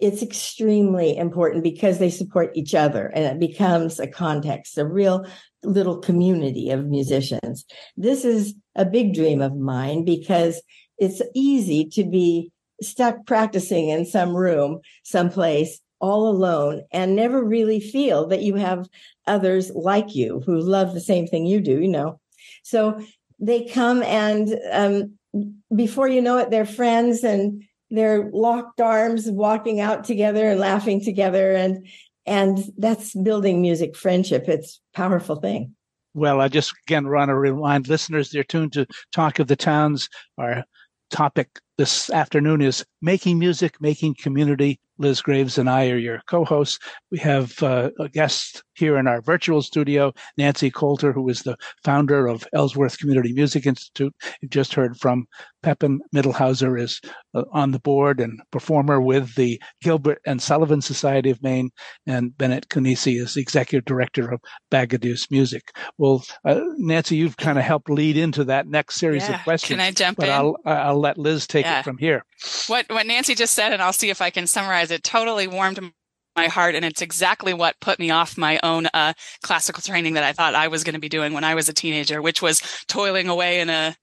[0.00, 5.24] it's extremely important because they support each other and it becomes a context, a real
[5.62, 7.64] little community of musicians.
[7.96, 10.60] This is a big dream of mine because
[10.98, 12.50] it's easy to be
[12.82, 18.88] stuck practicing in some room, someplace all alone and never really feel that you have
[19.28, 22.18] others like you who love the same thing you do, you know.
[22.64, 23.00] So
[23.42, 25.18] they come and um,
[25.74, 31.04] before you know it, they're friends and they're locked arms, walking out together and laughing
[31.04, 31.86] together, and
[32.24, 34.48] and that's building music friendship.
[34.48, 35.74] It's a powerful thing.
[36.14, 40.08] Well, I just again want to remind listeners they're tuned to Talk of the Towns.
[40.38, 40.64] Our
[41.10, 41.48] topic
[41.82, 44.78] this afternoon is making music, making community.
[44.98, 46.78] Liz Graves and I are your co-hosts.
[47.10, 51.56] We have uh, a guest here in our virtual studio, Nancy Colter, who is the
[51.82, 54.14] founder of Ellsworth Community Music Institute.
[54.40, 55.26] You've just heard from
[55.62, 57.00] Pepin Mittelhauser is
[57.34, 61.70] uh, on the board and performer with the Gilbert and Sullivan Society of Maine,
[62.06, 64.40] and Bennett Konesni is the executive director of
[64.70, 65.70] Bagaduce Music.
[65.98, 69.36] Well, uh, Nancy, you've kind of helped lead into that next series yeah.
[69.36, 69.78] of questions.
[69.78, 70.34] Can I jump but in?
[70.34, 71.82] I'll, I'll let Liz take yeah.
[71.82, 72.24] from here.
[72.66, 75.02] What what Nancy just said, and I'll see if I can summarize it.
[75.02, 75.80] Totally warmed
[76.34, 80.24] my heart and it's exactly what put me off my own uh, classical training that
[80.24, 82.62] i thought i was going to be doing when i was a teenager which was
[82.88, 83.94] toiling away in a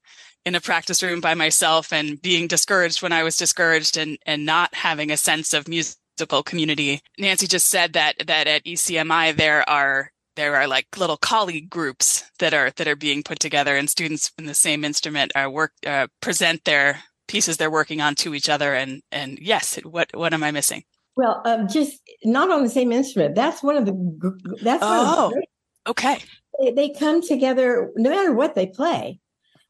[0.44, 4.46] in a practice room by myself and being discouraged when i was discouraged and and
[4.46, 7.00] not having a sense of musical community.
[7.18, 12.24] Nancy just said that that at ECMI there are there are like little colleague groups
[12.38, 15.72] that are that are being put together, and students in the same instrument are work
[15.86, 18.74] uh, present their pieces they're working on to each other.
[18.74, 20.82] And and yes, what what am I missing?
[21.16, 23.34] Well, um, just not on the same instrument.
[23.34, 24.58] That's one of the.
[24.62, 25.32] That's oh,
[25.86, 26.18] okay.
[26.58, 29.20] They, they come together no matter what they play,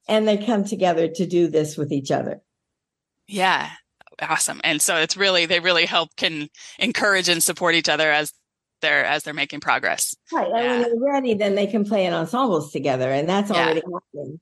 [0.08, 2.40] and they come together to do this with each other.
[3.26, 3.70] Yeah,
[4.20, 4.60] awesome.
[4.64, 8.32] And so it's really they really help can encourage and support each other as
[8.80, 10.14] they're as they're making progress.
[10.32, 10.46] Right.
[10.46, 10.72] And yeah.
[10.72, 13.64] when they're ready, then they can play in ensembles together, and that's yeah.
[13.64, 14.40] already happening.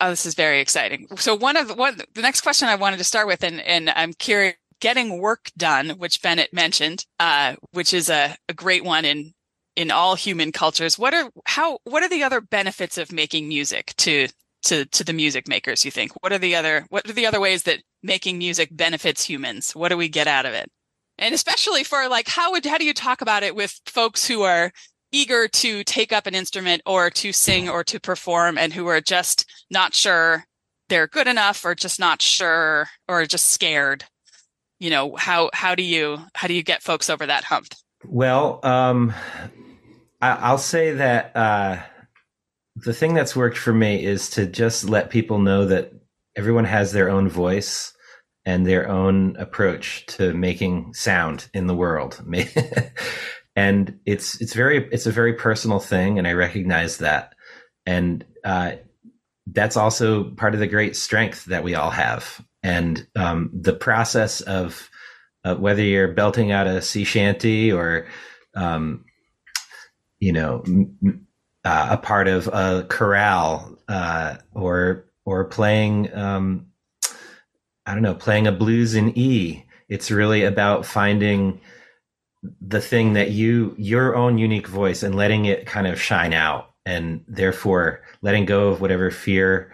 [0.00, 1.06] Oh, this is very exciting.
[1.16, 4.12] So one of the, the next question I wanted to start with, and and I'm
[4.12, 9.32] curious, getting work done, which Bennett mentioned, uh, which is a, a great one in
[9.74, 10.98] in all human cultures.
[10.98, 14.28] What are how what are the other benefits of making music to
[14.64, 15.84] to to the music makers?
[15.84, 19.24] You think what are the other what are the other ways that making music benefits
[19.24, 19.74] humans?
[19.74, 20.70] What do we get out of it?
[21.18, 24.42] And especially for like how would how do you talk about it with folks who
[24.42, 24.72] are
[25.16, 29.00] eager to take up an instrument or to sing or to perform and who are
[29.00, 30.44] just not sure
[30.88, 34.04] they're good enough or just not sure or just scared.
[34.78, 37.68] You know how how do you how do you get folks over that hump?
[38.04, 39.14] Well um
[40.20, 41.78] I, will say that uh
[42.76, 45.92] the thing that's worked for me is to just let people know that
[46.36, 47.94] everyone has their own voice
[48.44, 52.22] and their own approach to making sound in the world
[53.56, 57.34] and it's it's very it's a very personal thing and i recognize that.
[57.86, 58.72] And uh,
[59.48, 62.44] that's also part of the great strength that we all have.
[62.62, 64.90] And um, the process of
[65.44, 68.06] uh, whether you're belting out a sea shanty or
[68.54, 69.04] um,
[70.18, 71.26] you know m-
[71.64, 76.66] uh, a part of a chorale uh, or or playing um,
[77.86, 79.62] i don't know playing a blues in e.
[79.88, 81.60] It's really about finding
[82.60, 86.72] the thing that you your own unique voice and letting it kind of shine out
[86.84, 89.72] and therefore letting go of whatever fear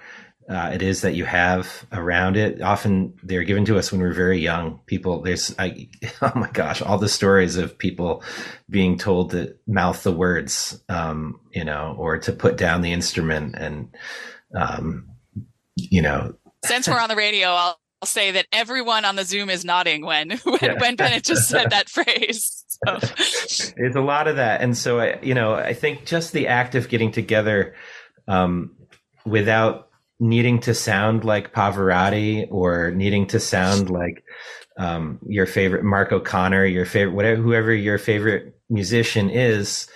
[0.49, 4.13] uh, it is that you have around it often they're given to us when we're
[4.13, 5.89] very young people there's I,
[6.23, 8.23] oh my gosh all the stories of people
[8.69, 13.55] being told to mouth the words um, you know or to put down the instrument
[13.57, 13.95] and
[14.55, 15.09] um,
[15.77, 19.49] you know since we're on the radio i'll I'll say that everyone on the Zoom
[19.49, 20.81] is nodding when when, yeah.
[20.81, 22.62] when Bennett just said that phrase.
[22.87, 26.75] It's a lot of that, and so I, you know, I think just the act
[26.75, 27.75] of getting together
[28.29, 28.75] um,
[29.25, 34.25] without needing to sound like Pavarotti or needing to sound like
[34.79, 39.89] um, your favorite Mark O'Connor, your favorite whatever, whoever your favorite musician is.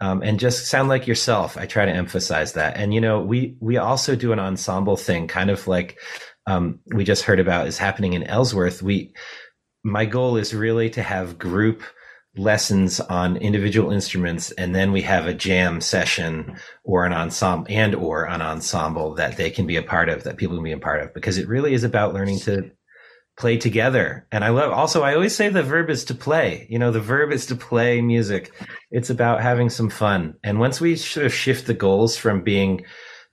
[0.00, 1.56] Um, and just sound like yourself.
[1.56, 2.76] I try to emphasize that.
[2.76, 5.96] And you know, we we also do an ensemble thing, kind of like
[6.46, 8.82] um, we just heard about is happening in Ellsworth.
[8.82, 9.12] We,
[9.84, 11.82] my goal is really to have group
[12.36, 17.94] lessons on individual instruments and then we have a jam session or an ensemble and
[17.94, 20.78] or an ensemble that they can be a part of that people can be a
[20.78, 22.70] part of because it really is about learning to
[23.36, 24.26] play together.
[24.32, 26.66] And i love also i always say the verb is to play.
[26.70, 28.50] You know the verb is to play music.
[28.90, 30.34] It's about having some fun.
[30.42, 32.84] And once we sort of shift the goals from being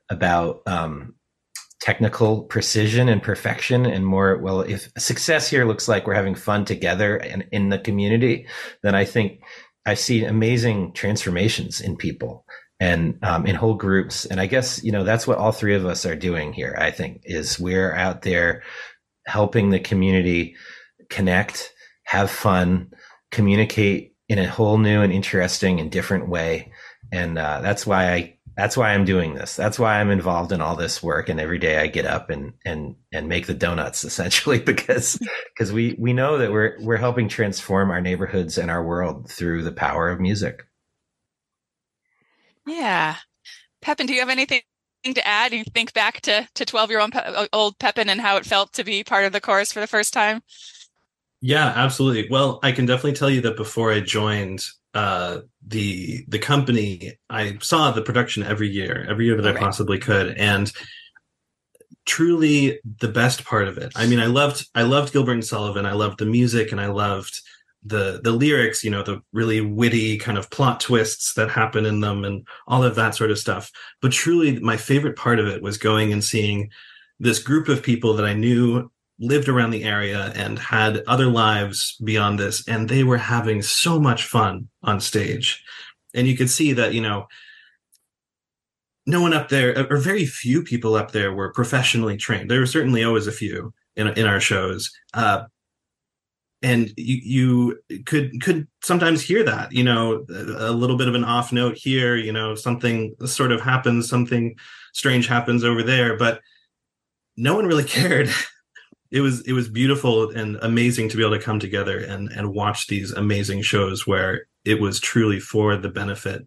[0.10, 1.16] about um,
[1.80, 6.66] technical precision and perfection and more well if success here looks like we're having fun
[6.66, 8.46] together and in the community
[8.84, 9.42] then i think
[9.86, 12.46] i see amazing transformations in people
[12.82, 14.26] and um, in whole groups.
[14.26, 16.92] And i guess you know that's what all three of us are doing here i
[16.92, 18.64] think is we're out there
[19.26, 20.56] helping the community
[21.10, 22.92] connect have fun
[23.32, 26.72] communicate in a whole new and interesting and different way.
[27.12, 29.56] And uh, that's why i that's why I'm doing this.
[29.56, 31.30] That's why I'm involved in all this work.
[31.30, 35.18] And every day I get up and, and, and make the donuts essentially because,
[35.54, 39.64] because we, we know that we're, we're helping transform our neighborhoods and our world through
[39.64, 40.66] the power of music.
[42.68, 43.16] Yeah.
[43.82, 44.62] Pepin, do you have anything
[45.06, 45.54] to add?
[45.54, 48.74] You think back to, to 12 year old, uh, old Pepin and how it felt
[48.74, 50.44] to be part of the chorus for the first time?
[51.40, 52.28] Yeah, absolutely.
[52.30, 57.58] Well, I can definitely tell you that before I joined uh, the the company, I
[57.62, 59.58] saw the production every year, every year that okay.
[59.58, 60.72] I possibly could, and
[62.06, 63.92] truly the best part of it.
[63.96, 65.86] I mean, I loved I loved Gilbert and Sullivan.
[65.86, 67.40] I loved the music, and I loved
[67.84, 68.84] the the lyrics.
[68.84, 72.84] You know, the really witty kind of plot twists that happen in them, and all
[72.84, 73.72] of that sort of stuff.
[74.02, 76.72] But truly, my favorite part of it was going and seeing
[77.20, 81.98] this group of people that I knew lived around the area and had other lives
[82.04, 85.64] beyond this and they were having so much fun on stage.
[86.14, 87.28] And you could see that you know
[89.06, 92.50] no one up there or very few people up there were professionally trained.
[92.50, 94.92] There were certainly always a few in, in our shows.
[95.14, 95.46] Uh,
[96.62, 101.24] and you, you could could sometimes hear that you know a little bit of an
[101.24, 104.56] off note here you know something sort of happens something
[104.94, 106.42] strange happens over there but
[107.38, 108.30] no one really cared
[109.12, 112.54] it was it was beautiful and amazing to be able to come together and and
[112.54, 116.46] watch these amazing shows where it was truly for the benefit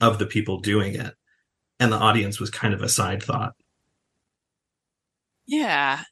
[0.00, 1.14] of the people doing it.
[1.78, 3.54] And the audience was kind of a side thought.
[5.46, 6.02] Yeah.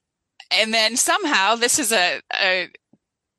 [0.51, 2.68] And then somehow this is a, a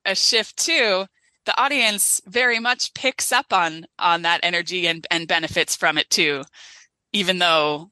[0.06, 1.06] a shift too.
[1.46, 6.10] The audience very much picks up on on that energy and and benefits from it
[6.10, 6.44] too
[7.14, 7.92] even though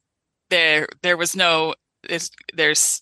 [0.50, 1.76] there there was no
[2.08, 3.02] there's, there's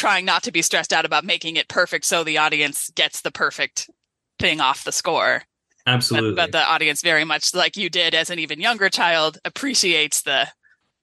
[0.00, 3.30] trying not to be stressed out about making it perfect so the audience gets the
[3.30, 3.90] perfect
[4.38, 5.42] thing off the score
[5.86, 9.38] absolutely but, but the audience very much like you did as an even younger child
[9.44, 10.48] appreciates the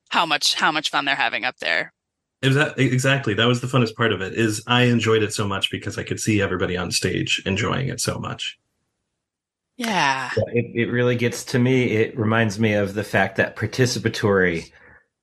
[0.10, 1.94] how much how much fun they're having up there
[2.42, 5.34] it was that, exactly that was the funnest part of it is I enjoyed it
[5.34, 8.60] so much because I could see everybody on stage enjoying it so much.
[9.78, 10.32] Yeah.
[10.54, 11.92] It, it really gets to me.
[11.92, 14.72] It reminds me of the fact that participatory,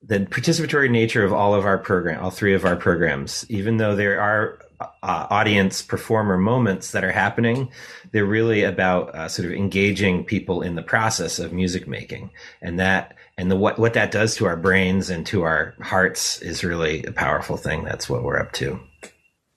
[0.07, 3.96] the participatory nature of all of our program, all three of our programs, even though
[3.96, 7.70] there are uh, audience performer moments that are happening,
[8.12, 12.30] they're really about uh, sort of engaging people in the process of music making,
[12.61, 16.40] and that and the what what that does to our brains and to our hearts
[16.42, 17.84] is really a powerful thing.
[17.84, 18.78] That's what we're up to.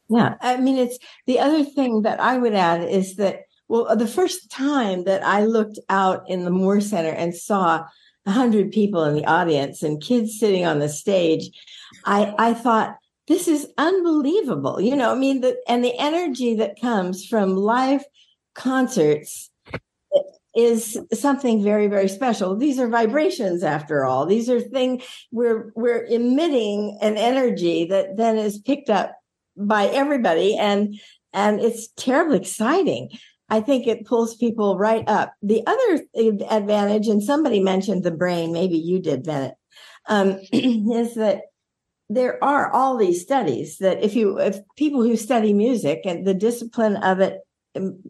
[0.09, 4.07] Yeah, I mean, it's the other thing that I would add is that well, the
[4.07, 7.85] first time that I looked out in the Moore Center and saw
[8.27, 11.49] a hundred people in the audience and kids sitting on the stage,
[12.05, 12.97] I I thought
[13.27, 14.79] this is unbelievable.
[14.79, 18.03] You know, I mean, the and the energy that comes from live
[18.53, 19.49] concerts
[20.55, 26.03] is something very very special these are vibrations after all these are things we're we're
[26.05, 29.15] emitting an energy that then is picked up
[29.55, 30.99] by everybody and
[31.31, 33.09] and it's terribly exciting
[33.49, 36.03] i think it pulls people right up the other
[36.49, 39.55] advantage and somebody mentioned the brain maybe you did bennett
[40.09, 41.41] um, is that
[42.09, 46.33] there are all these studies that if you if people who study music and the
[46.33, 47.39] discipline of it
[47.75, 48.01] um,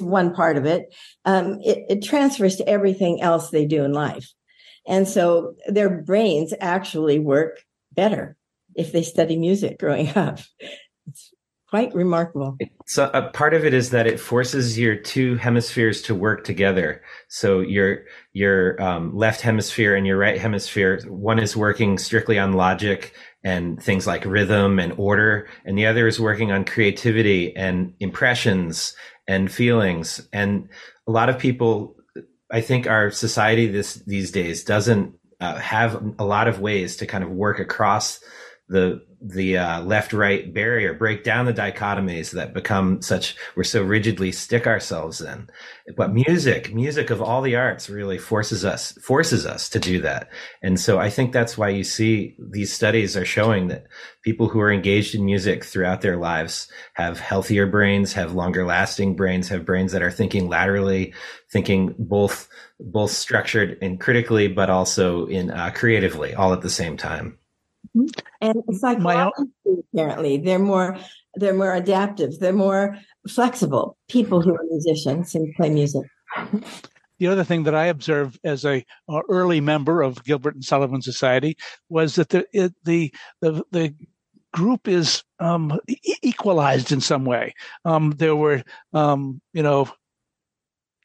[0.00, 0.94] one part of it.
[1.24, 4.32] Um, it, it transfers to everything else they do in life.
[4.86, 7.60] And so their brains actually work
[7.92, 8.36] better
[8.74, 10.40] if they study music growing up.
[11.06, 11.32] It's
[11.70, 12.58] quite remarkable.
[12.86, 17.00] So a part of it is that it forces your two hemispheres to work together.
[17.28, 18.02] So your
[18.32, 23.14] your um, left hemisphere and your right hemisphere, one is working strictly on logic
[23.44, 28.94] and things like rhythm and order, and the other is working on creativity and impressions
[29.28, 30.28] and feelings.
[30.32, 30.68] And
[31.06, 31.96] a lot of people,
[32.50, 37.06] I think our society this these days doesn't uh, have a lot of ways to
[37.06, 38.20] kind of work across
[38.68, 43.82] the the uh, left right barrier, break down the dichotomies that become such we're so
[43.82, 45.48] rigidly stick ourselves in.
[45.96, 50.30] But music, music of all the arts, really forces us forces us to do that.
[50.62, 53.86] And so I think that's why you see these studies are showing that
[54.22, 59.16] people who are engaged in music throughout their lives have healthier brains, have longer lasting
[59.16, 61.12] brains, have brains that are thinking laterally,
[61.50, 62.48] thinking both
[62.78, 67.36] both structured and critically, but also in uh, creatively, all at the same time.
[67.96, 68.06] Mm-hmm.
[68.40, 68.98] And it's like
[69.92, 70.96] apparently they're more
[71.34, 72.96] they're more adaptive, they're more
[73.28, 73.96] flexible.
[74.08, 76.02] People who are musicians and play music.
[77.18, 81.02] The other thing that I observed as a, a early member of Gilbert and Sullivan
[81.02, 81.56] Society
[81.88, 83.94] was that the it, the the the
[84.52, 85.78] group is um,
[86.22, 87.54] equalized in some way.
[87.84, 89.88] Um, there were, um, you know,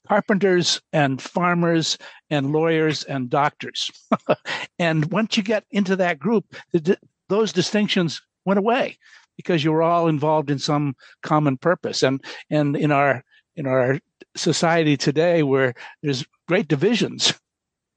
[0.08, 1.98] carpenters and farmers
[2.30, 3.92] and lawyers and doctors.
[4.80, 6.98] and once you get into that group, the,
[7.30, 8.98] those distinctions went away
[9.38, 12.04] because you were all involved in some common purpose.
[12.04, 13.24] And and in our
[13.56, 14.00] in our
[14.36, 17.34] society today, where there's great divisions,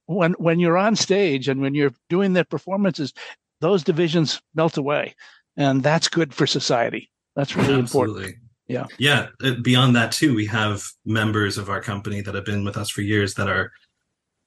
[0.07, 3.13] when when you're on stage and when you're doing the performances,
[3.61, 5.15] those divisions melt away,
[5.57, 7.11] and that's good for society.
[7.37, 8.25] That's really Absolutely.
[8.25, 8.48] important.
[8.69, 8.87] Yeah.
[8.99, 9.29] Yeah.
[9.43, 12.91] Uh, beyond that, too, we have members of our company that have been with us
[12.91, 13.73] for years that are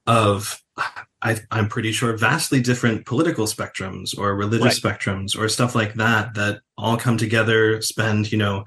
[0.07, 0.61] of,
[1.21, 4.99] I, am pretty sure, vastly different political spectrums or religious right.
[4.99, 8.63] spectrums or stuff like that, that all come together, spend, you know,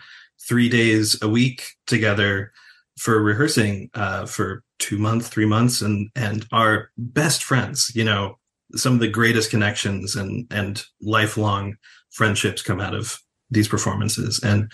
[0.47, 2.53] three days a week together
[2.99, 7.91] for rehearsing uh, for two months, three months, and and are best friends.
[7.95, 8.39] You know,
[8.75, 11.77] some of the greatest connections and and lifelong
[12.11, 13.19] friendships come out of
[13.51, 14.41] these performances.
[14.43, 14.71] And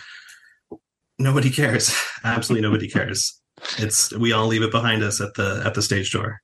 [1.21, 1.95] nobody cares.
[2.25, 3.41] Absolutely nobody cares.
[3.79, 6.41] It's we all leave it behind us at the at the stage door.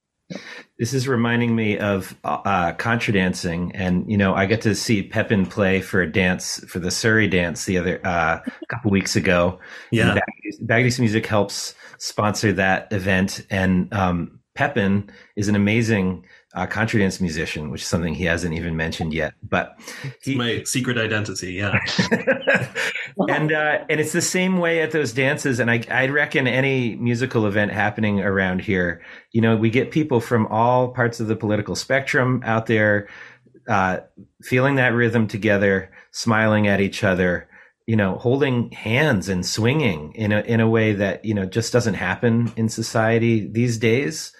[0.79, 5.03] This is reminding me of uh, contra dancing, and you know, I got to see
[5.03, 9.59] Pepin play for a dance for the Surry dance the other uh, couple weeks ago.
[9.91, 10.18] Yeah,
[10.64, 16.27] Bagaduce Music helps sponsor that event, and um, Pepin is an amazing
[16.57, 19.35] uh, contra dance musician, which is something he hasn't even mentioned yet.
[19.43, 19.79] But
[20.23, 21.79] he, it's my secret identity, yeah.
[23.29, 25.61] and uh, and it's the same way at those dances.
[25.61, 29.03] And I I reckon any musical event happening around here,
[29.33, 33.09] you know, we get people from all parts of the political spectrum out there,
[33.69, 33.99] uh,
[34.43, 37.49] feeling that rhythm together, smiling at each other.
[37.89, 41.73] You know, holding hands and swinging in a in a way that you know just
[41.73, 44.33] doesn't happen in society these days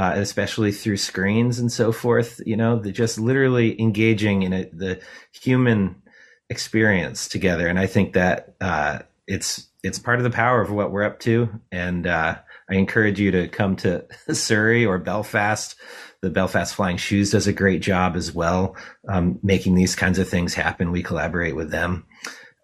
[0.00, 2.40] uh, especially through screens and so forth.
[2.46, 5.00] You know, just literally engaging in a, the
[5.32, 6.00] human
[6.48, 10.90] experience together, and I think that uh, it's it's part of the power of what
[10.90, 11.50] we're up to.
[11.70, 12.38] And uh,
[12.70, 15.76] I encourage you to come to Surry or Belfast.
[16.22, 18.76] The Belfast Flying Shoes does a great job as well,
[19.08, 20.92] um, making these kinds of things happen.
[20.92, 22.06] We collaborate with them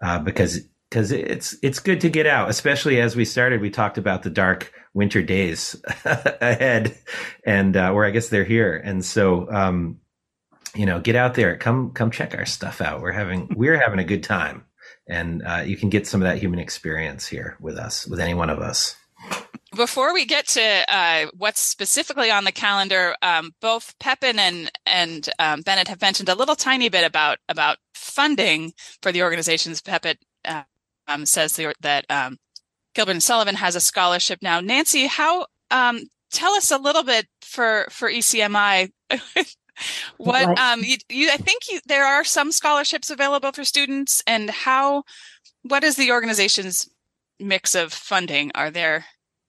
[0.03, 3.61] uh, because because it's it's good to get out, especially as we started.
[3.61, 6.99] We talked about the dark winter days ahead,
[7.45, 8.75] and uh, where I guess they're here.
[8.75, 10.01] And so, um,
[10.75, 13.03] you know, get out there, come come check our stuff out.
[13.03, 14.65] We're having we're having a good time,
[15.07, 18.35] and uh, you can get some of that human experience here with us, with any
[18.35, 18.97] one of us.
[19.75, 25.29] Before we get to uh, what's specifically on the calendar, um, both Pepin and and
[25.39, 28.73] um, Bennett have mentioned a little tiny bit about about funding
[29.03, 29.83] for the organizations.
[29.83, 30.17] Pepin
[30.47, 30.63] uh,
[31.07, 32.39] um, says that um,
[32.97, 34.59] Gilbert and Sullivan has a scholarship now.
[34.61, 36.01] Nancy, how um,
[36.33, 38.91] tell us a little bit for for ECMI.
[40.17, 44.49] what um, you, you, I think you, there are some scholarships available for students, and
[44.49, 45.05] how
[45.63, 46.89] what is the organization's
[47.39, 48.51] mix of funding?
[48.55, 49.05] Are there?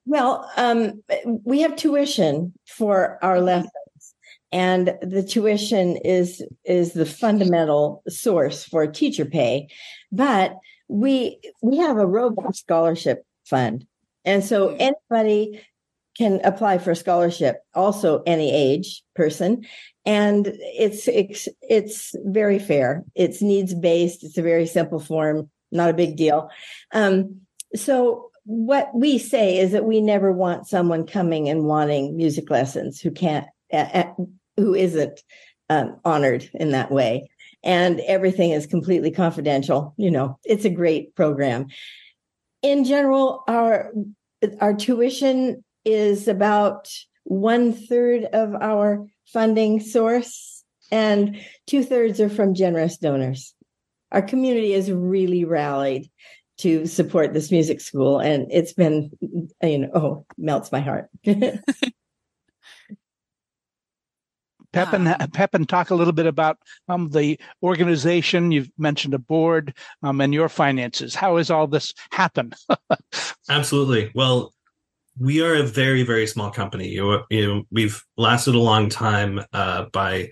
[0.06, 3.45] Well, um, we have tuition for our mm-hmm.
[3.45, 4.14] lessons,
[4.52, 9.70] and the tuition is is the fundamental source for teacher pay,
[10.12, 10.58] but
[10.89, 13.86] we we have a robust scholarship fund.
[14.26, 14.91] And so mm-hmm.
[15.12, 15.62] anybody
[16.18, 19.66] can apply for a scholarship, also any age person.
[20.06, 23.04] And it's, it's, it's very fair.
[23.16, 24.24] It's needs based.
[24.24, 26.50] It's a very simple form, not a big deal.
[26.91, 27.41] Um,
[27.76, 33.00] so what we say is that we never want someone coming and wanting music lessons
[33.00, 34.06] who can't, uh,
[34.56, 35.22] who isn't
[35.70, 37.30] um, honored in that way.
[37.64, 39.93] And everything is completely confidential.
[39.98, 41.68] You know, it's a great program
[42.62, 43.91] in general, our
[44.62, 46.89] our tuition is about
[47.24, 53.53] one third of our funding source, and two thirds are from generous donors.
[54.12, 56.10] Our community has really rallied
[56.60, 59.12] to support this music school, and it's been,
[59.62, 61.10] you know, oh, melts my heart.
[64.78, 66.57] Pepin, um, Pepin, talk a little bit about
[66.88, 68.51] um, the organization.
[68.51, 69.73] You've mentioned a board
[70.03, 71.15] um, and your finances.
[71.15, 72.55] How has all this happened?
[73.49, 74.11] Absolutely.
[74.13, 74.53] Well,
[75.19, 76.89] we are a very, very small company.
[76.89, 80.30] You, you we've lasted a long time uh, by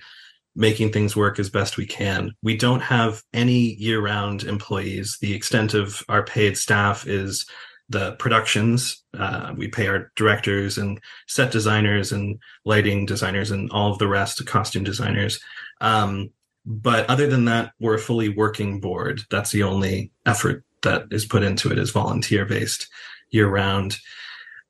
[0.55, 2.31] making things work as best we can.
[2.43, 5.17] We don't have any year round employees.
[5.19, 7.45] The extent of our paid staff is
[7.89, 9.03] the productions.
[9.17, 14.07] Uh, we pay our directors and set designers and lighting designers and all of the
[14.07, 15.39] rest, costume designers.
[15.81, 16.31] Um,
[16.65, 19.21] but other than that, we're a fully working board.
[19.29, 22.87] That's the only effort that is put into it is volunteer based
[23.29, 23.97] year round.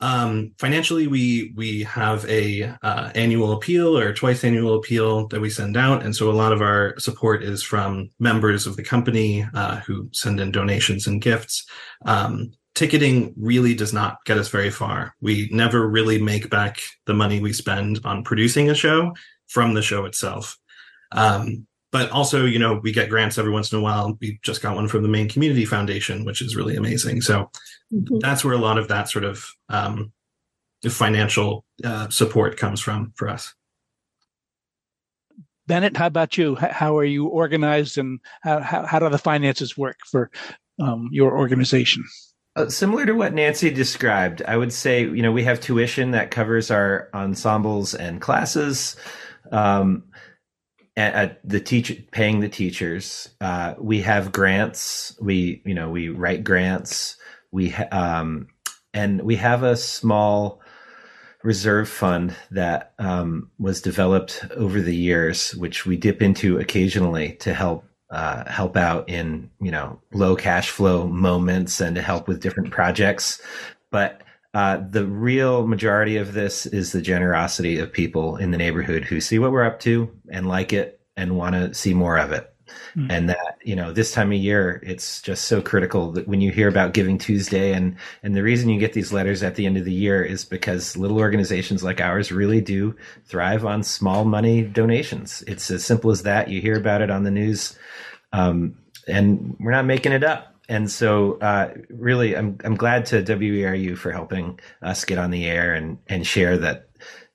[0.01, 5.49] Um, financially, we we have a uh, annual appeal or twice annual appeal that we
[5.49, 9.47] send out, and so a lot of our support is from members of the company
[9.53, 11.65] uh, who send in donations and gifts.
[12.05, 15.15] Um, ticketing really does not get us very far.
[15.21, 19.15] We never really make back the money we spend on producing a show
[19.47, 20.57] from the show itself.
[21.11, 24.17] Um, but also, you know, we get grants every once in a while.
[24.19, 27.21] We just got one from the Maine Community Foundation, which is really amazing.
[27.21, 27.49] So
[27.93, 28.19] mm-hmm.
[28.19, 30.11] that's where a lot of that sort of um,
[30.83, 33.53] financial uh, support comes from for us.
[35.67, 36.55] Bennett, how about you?
[36.55, 40.29] How are you organized and how, how, how do the finances work for
[40.79, 42.03] um, your organization?
[42.55, 46.31] Uh, similar to what Nancy described, I would say, you know, we have tuition that
[46.31, 48.95] covers our ensembles and classes.
[49.51, 50.03] Um,
[50.97, 53.29] at, the teacher paying the teachers.
[53.41, 55.17] Uh, we have grants.
[55.21, 57.17] We, you know, we write grants.
[57.51, 58.47] We, ha- um,
[58.93, 60.61] and we have a small
[61.43, 67.53] reserve fund that um, was developed over the years, which we dip into occasionally to
[67.53, 72.41] help uh, help out in you know low cash flow moments and to help with
[72.41, 73.41] different projects.
[73.91, 74.21] But
[74.53, 79.19] uh, the real majority of this is the generosity of people in the neighborhood who
[79.19, 82.54] see what we're up to and like it and want to see more of it.
[82.95, 83.11] Mm.
[83.11, 86.51] And that, you know, this time of year, it's just so critical that when you
[86.51, 89.77] hear about Giving Tuesday and, and the reason you get these letters at the end
[89.77, 92.95] of the year is because little organizations like ours really do
[93.25, 95.43] thrive on small money donations.
[95.47, 96.49] It's as simple as that.
[96.49, 97.77] You hear about it on the news.
[98.33, 103.21] Um, and we're not making it up and so uh, really I'm I'm glad to
[103.21, 106.89] WERU for helping us get on the air and and share that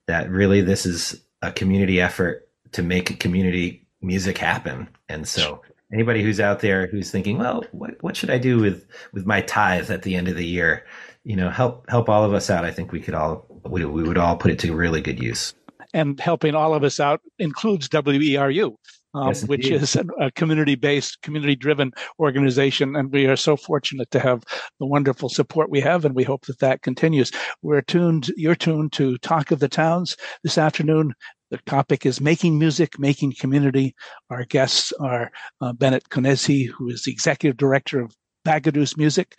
[0.06, 4.88] that really this is a community effort to make a community music happen.
[5.08, 8.86] And so anybody who's out there who's thinking, well, what what should I do with
[9.12, 10.86] with my tithe at the end of the year?
[11.24, 12.64] You know, help help all of us out.
[12.64, 15.54] I think we could all we, we would all put it to really good use.
[15.92, 18.76] And helping all of us out includes WERU
[19.14, 22.96] um, yes, which is a community based, community driven organization.
[22.96, 24.44] And we are so fortunate to have
[24.78, 26.04] the wonderful support we have.
[26.04, 27.32] And we hope that that continues.
[27.62, 31.14] We're tuned, you're tuned to Talk of the Towns this afternoon.
[31.50, 33.94] The topic is making music, making community.
[34.30, 35.30] Our guests are
[35.60, 38.14] uh, Bennett Konesni, who is the executive director of
[38.46, 39.38] Bagaduce Music.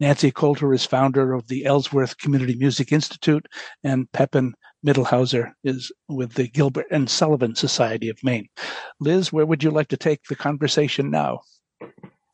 [0.00, 3.46] Nancy Colter is founder of the Ellsworth Community Music Institute,
[3.84, 4.54] and Pepin
[4.84, 8.48] Mittelhauser is with the Gilbert and Sullivan Society of Maine.
[8.98, 11.40] Liz, where would you like to take the conversation now?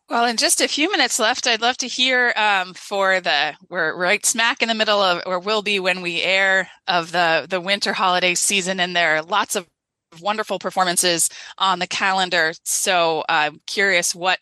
[0.09, 3.95] Well, in just a few minutes left, I'd love to hear um, for the we're
[3.97, 7.61] right smack in the middle of, or will be when we air of the the
[7.61, 9.67] winter holiday season, and there are lots of
[10.21, 11.29] wonderful performances
[11.59, 12.53] on the calendar.
[12.65, 14.39] So I'm curious what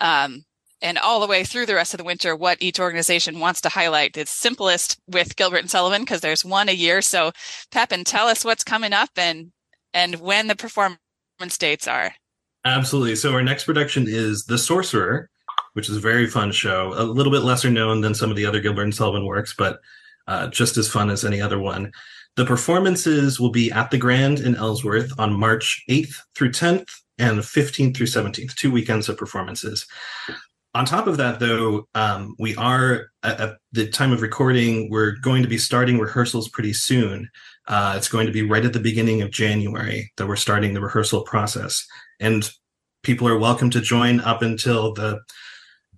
[0.00, 0.44] um,
[0.80, 3.68] and all the way through the rest of the winter what each organization wants to
[3.68, 4.16] highlight.
[4.16, 7.02] It's simplest with Gilbert and Sullivan because there's one a year.
[7.02, 7.32] So
[7.70, 9.52] Pepin, tell us what's coming up and
[9.92, 10.98] and when the performance
[11.58, 12.14] dates are.
[12.64, 13.16] Absolutely.
[13.16, 15.28] So our next production is The Sorcerer,
[15.74, 18.46] which is a very fun show, a little bit lesser known than some of the
[18.46, 19.80] other Gilbert and Sullivan works, but
[20.26, 21.92] uh, just as fun as any other one.
[22.36, 26.88] The performances will be at the Grand in Ellsworth on March 8th through 10th
[27.18, 29.86] and 15th through 17th, two weekends of performances.
[30.74, 35.42] On top of that, though, um, we are at, the time of recording, we're going
[35.42, 37.30] to be starting rehearsals pretty soon.
[37.68, 40.80] Uh, it's going to be right at the beginning of January that we're starting the
[40.80, 41.86] rehearsal process.
[42.20, 42.48] And
[43.02, 45.20] people are welcome to join up until the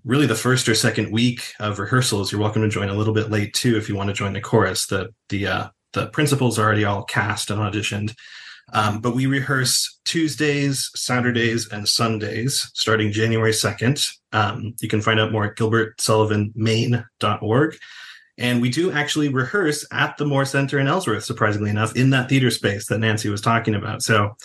[0.05, 2.31] really the first or second week of rehearsals.
[2.31, 4.41] You're welcome to join a little bit late too if you want to join the
[4.41, 4.87] chorus.
[4.87, 8.15] The the uh, the principals are already all cast and auditioned.
[8.73, 14.13] Um, but we rehearse Tuesdays, Saturdays, and Sundays starting January 2nd.
[14.33, 17.77] Um, you can find out more at gilbertsullivanmaine.org.
[18.39, 22.29] And we do actually rehearse at the Moore Center in Ellsworth, surprisingly enough, in that
[22.29, 24.03] theater space that Nancy was talking about.
[24.03, 24.37] So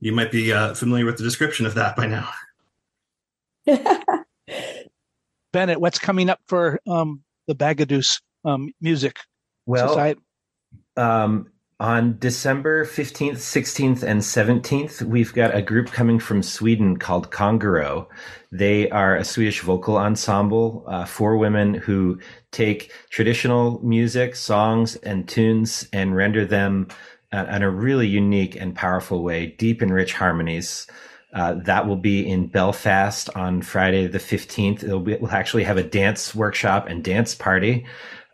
[0.00, 2.28] you might be uh, familiar with the description of that by now.
[5.52, 9.18] Bennett, what's coming up for um, the Bagaduce um, Music
[9.66, 10.20] well, Society?
[10.96, 17.30] Um, on December 15th, 16th, and 17th, we've got a group coming from Sweden called
[17.30, 18.06] Kongero.
[18.52, 22.18] They are a Swedish vocal ensemble, uh, four women who
[22.52, 26.88] take traditional music, songs, and tunes and render them
[27.32, 30.86] in a really unique and powerful way, deep and rich harmonies.
[31.32, 34.82] Uh, that will be in Belfast on Friday the 15th.
[34.82, 37.86] It'll be, we'll actually have a dance workshop and dance party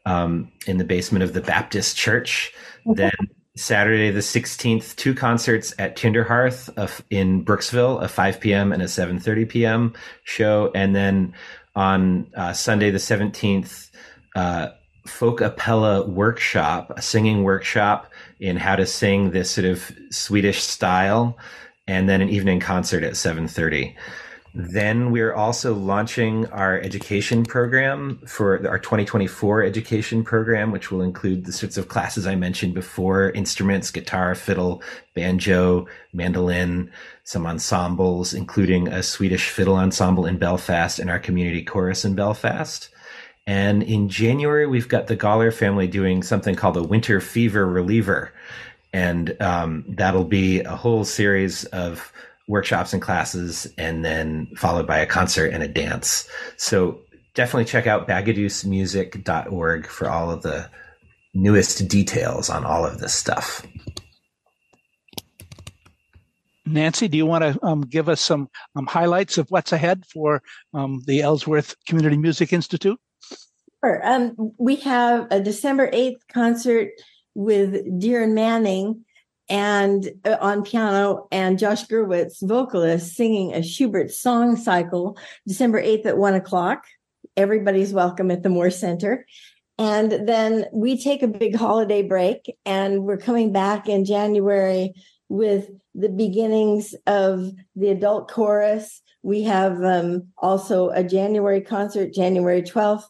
[0.06, 2.54] um, in the basement of the Baptist Church.
[2.86, 3.12] Then
[3.54, 6.70] Saturday the 16th, two concerts at Tinderhearth
[7.10, 8.72] in Brooksville, a 5 p.m.
[8.72, 9.92] and a 7.30 p.m.
[10.24, 10.70] show.
[10.74, 11.34] And then
[11.74, 13.90] on uh, Sunday the 17th,
[14.36, 14.68] uh,
[15.06, 18.10] folk appella workshop, a singing workshop
[18.40, 21.36] in how to sing this sort of Swedish style.
[21.88, 23.94] And then an evening concert at 7.30.
[24.58, 31.44] Then we're also launching our education program for our 2024 education program, which will include
[31.44, 34.82] the sorts of classes I mentioned before instruments, guitar, fiddle,
[35.14, 36.90] banjo, mandolin,
[37.22, 42.88] some ensembles, including a Swedish fiddle ensemble in Belfast and our community chorus in Belfast.
[43.46, 48.32] And in January, we've got the Galler family doing something called a winter fever reliever.
[48.92, 52.12] And um, that'll be a whole series of
[52.48, 56.28] workshops and classes, and then followed by a concert and a dance.
[56.56, 57.00] So
[57.34, 60.70] definitely check out bagaducemusic.org for all of the
[61.34, 63.66] newest details on all of this stuff.
[66.64, 70.42] Nancy, do you want to um, give us some um, highlights of what's ahead for
[70.74, 72.98] um, the Ellsworth Community Music Institute?
[73.84, 74.00] Sure.
[74.06, 76.90] Um, we have a December 8th concert
[77.34, 79.04] with Darren Manning
[79.48, 85.16] and uh, on piano and Josh Gerwitz, vocalist, singing a Schubert song cycle
[85.46, 86.84] December 8th at one o'clock.
[87.36, 89.26] Everybody's welcome at the Moore Center.
[89.78, 94.94] And then we take a big holiday break and we're coming back in January
[95.28, 99.02] with the beginnings of the adult chorus.
[99.22, 103.04] We have um, also a January concert, January 12th,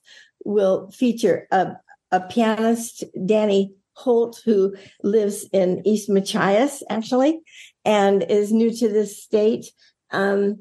[0.46, 1.72] will feature a,
[2.10, 7.40] a pianist, Danny Holt, who lives in East Machias, actually,
[7.84, 9.66] and is new to this state.
[10.10, 10.58] Um,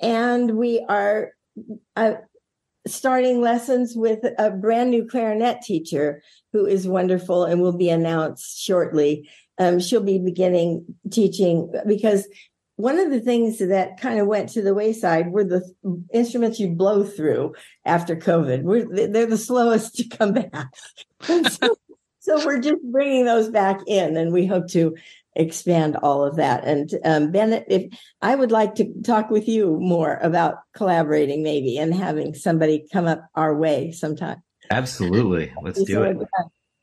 [0.00, 1.30] and we are
[1.96, 2.14] uh,
[2.86, 6.22] starting lessons with a brand new clarinet teacher
[6.52, 9.28] who is wonderful and will be announced shortly.
[9.58, 12.26] Um, she'll be beginning teaching because
[12.76, 15.62] one of the things that kind of went to the wayside were the
[16.12, 17.54] instruments you blow through
[17.84, 18.62] after COVID.
[18.62, 20.68] We're, they're the slowest to come back.
[21.22, 21.76] so,
[22.18, 24.96] so we're just bringing those back in, and we hope to
[25.36, 26.64] expand all of that.
[26.64, 31.78] And um, Bennett, if I would like to talk with you more about collaborating, maybe,
[31.78, 34.42] and having somebody come up our way sometime.
[34.70, 36.16] Absolutely, let's do it.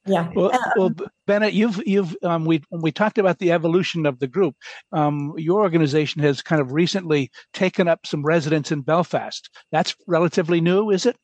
[0.06, 0.30] Yeah.
[0.36, 0.92] Well, um, well,
[1.28, 4.56] Bennett, you've you've um, we we talked about the evolution of the group.
[4.92, 9.50] Um, your organization has kind of recently taken up some residents in Belfast.
[9.72, 11.18] That's relatively new, is it?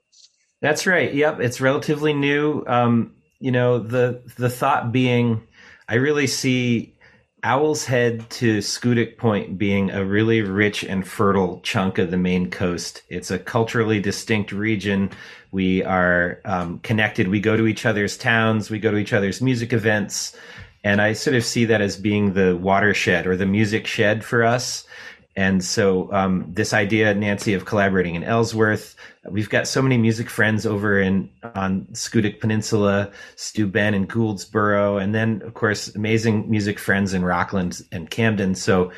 [0.62, 1.14] That's right.
[1.14, 2.64] Yep, it's relatively new.
[2.68, 5.42] Um, you know, the the thought being,
[5.90, 6.97] I really see
[7.44, 12.50] Owl's Head to Schoodic Point being a really rich and fertile chunk of the Maine
[12.50, 13.04] coast.
[13.10, 15.12] It's a culturally distinct region.
[15.52, 17.28] We are um, connected.
[17.28, 18.72] We go to each other's towns.
[18.72, 20.36] We go to each other's music events.
[20.84, 24.44] And I sort of see that as being the watershed or the music shed for
[24.44, 24.87] us.
[25.38, 28.96] And so, um, this idea, Nancy, of collaborating in Ellsworth,
[29.30, 35.14] we've got so many music friends over in on Schoodic Peninsula, Steuben and Gouldsboro, and
[35.14, 38.56] then of course amazing music friends in Rockland and Camden.
[38.56, 38.92] So,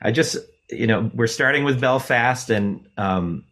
[0.00, 0.38] I just,
[0.70, 3.44] you know, we're starting with Belfast, and um,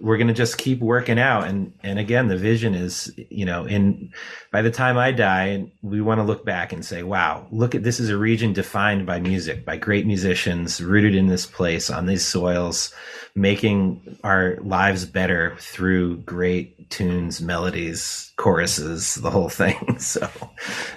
[0.00, 1.46] we're going to just keep working out.
[1.46, 4.12] And and again the vision is you know in
[4.52, 7.82] by the time i die we want to look back and say wow look at
[7.82, 12.06] this is a region defined by music by great musicians rooted in this place on
[12.06, 12.92] these soils
[13.34, 19.76] making our lives better through great tunes melodies choruses the whole thing.
[20.06, 20.28] So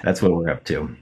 [0.03, 0.95] that's what we're up to.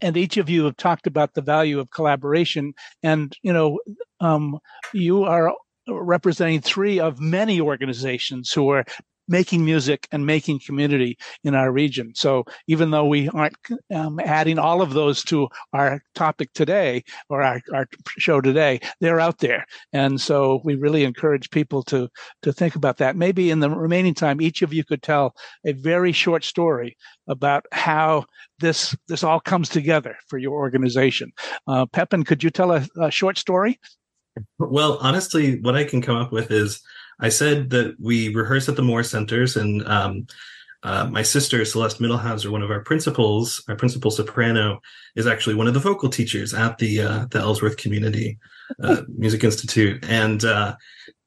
[0.00, 2.74] And each of you have talked about the value of collaboration.
[3.02, 3.78] And you know
[4.20, 4.58] um,
[4.92, 5.54] you are
[5.88, 8.84] representing three of many organizations who are
[9.28, 12.12] making music and making community in our region.
[12.14, 13.56] So even though we aren't
[13.94, 17.86] um, adding all of those to our topic today or our, our
[18.18, 19.64] show today, they're out there.
[19.92, 22.08] And so we really encourage people to,
[22.42, 23.16] to think about that.
[23.16, 26.96] Maybe in the remaining time, each of you could tell a very short story
[27.28, 28.24] about how
[28.58, 31.32] this, this all comes together for your organization.
[31.66, 33.78] Uh, Pepin, could you tell a, a short story?
[34.58, 36.82] Well, honestly, what I can come up with is
[37.20, 40.26] I said that we rehearse at the Moore Centers, and um,
[40.82, 44.80] uh, my sister Celeste Mittelhauser, one of our principals, our principal soprano,
[45.14, 48.38] is actually one of the vocal teachers at the uh, the Ellsworth Community
[48.82, 50.74] uh, Music Institute, and uh,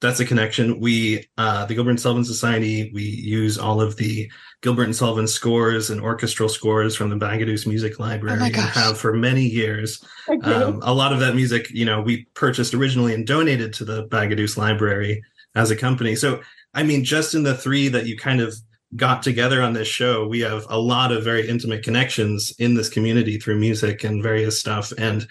[0.02, 0.80] that's a connection.
[0.80, 4.30] We, uh, the Gilbert and Sullivan Society, we use all of the
[4.62, 8.98] Gilbert and Sullivan scores and orchestral scores from the Bagaduce Music Library oh and have
[8.98, 10.04] for many years.
[10.28, 10.54] Okay.
[10.54, 14.08] Um, a lot of that music, you know, we purchased originally and donated to the
[14.08, 15.24] Bagaduce Library
[15.56, 16.16] as a company.
[16.16, 16.42] So,
[16.74, 18.54] I mean, just in the three that you kind of
[18.96, 22.90] got together on this show, we have a lot of very intimate connections in this
[22.90, 24.92] community through music and various stuff.
[24.98, 25.28] And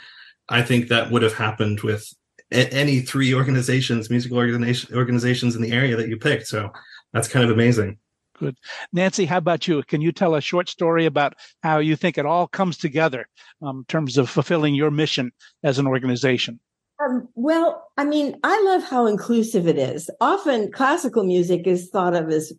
[0.49, 2.13] I think that would have happened with
[2.51, 6.47] any three organizations, musical organization, organizations in the area that you picked.
[6.47, 6.71] So
[7.13, 7.99] that's kind of amazing.
[8.39, 8.59] Good.
[8.93, 9.83] Nancy, how about you?
[9.85, 13.27] Can you tell a short story about how you think it all comes together
[13.63, 15.33] um, in terms of fulfilling your mission
[15.63, 16.59] as an organization?
[17.05, 20.11] Um, well, I mean, I love how inclusive it is.
[20.21, 22.53] Often classical music is thought of as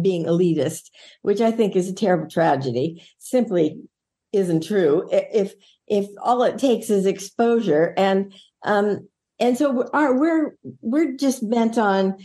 [0.00, 0.90] being elitist,
[1.22, 3.02] which I think is a terrible tragedy.
[3.18, 3.80] Simply
[4.32, 5.08] isn't true.
[5.10, 5.54] If
[5.86, 8.34] if all it takes is exposure and
[8.64, 9.08] um,
[9.38, 12.16] and so our, we're we're just bent on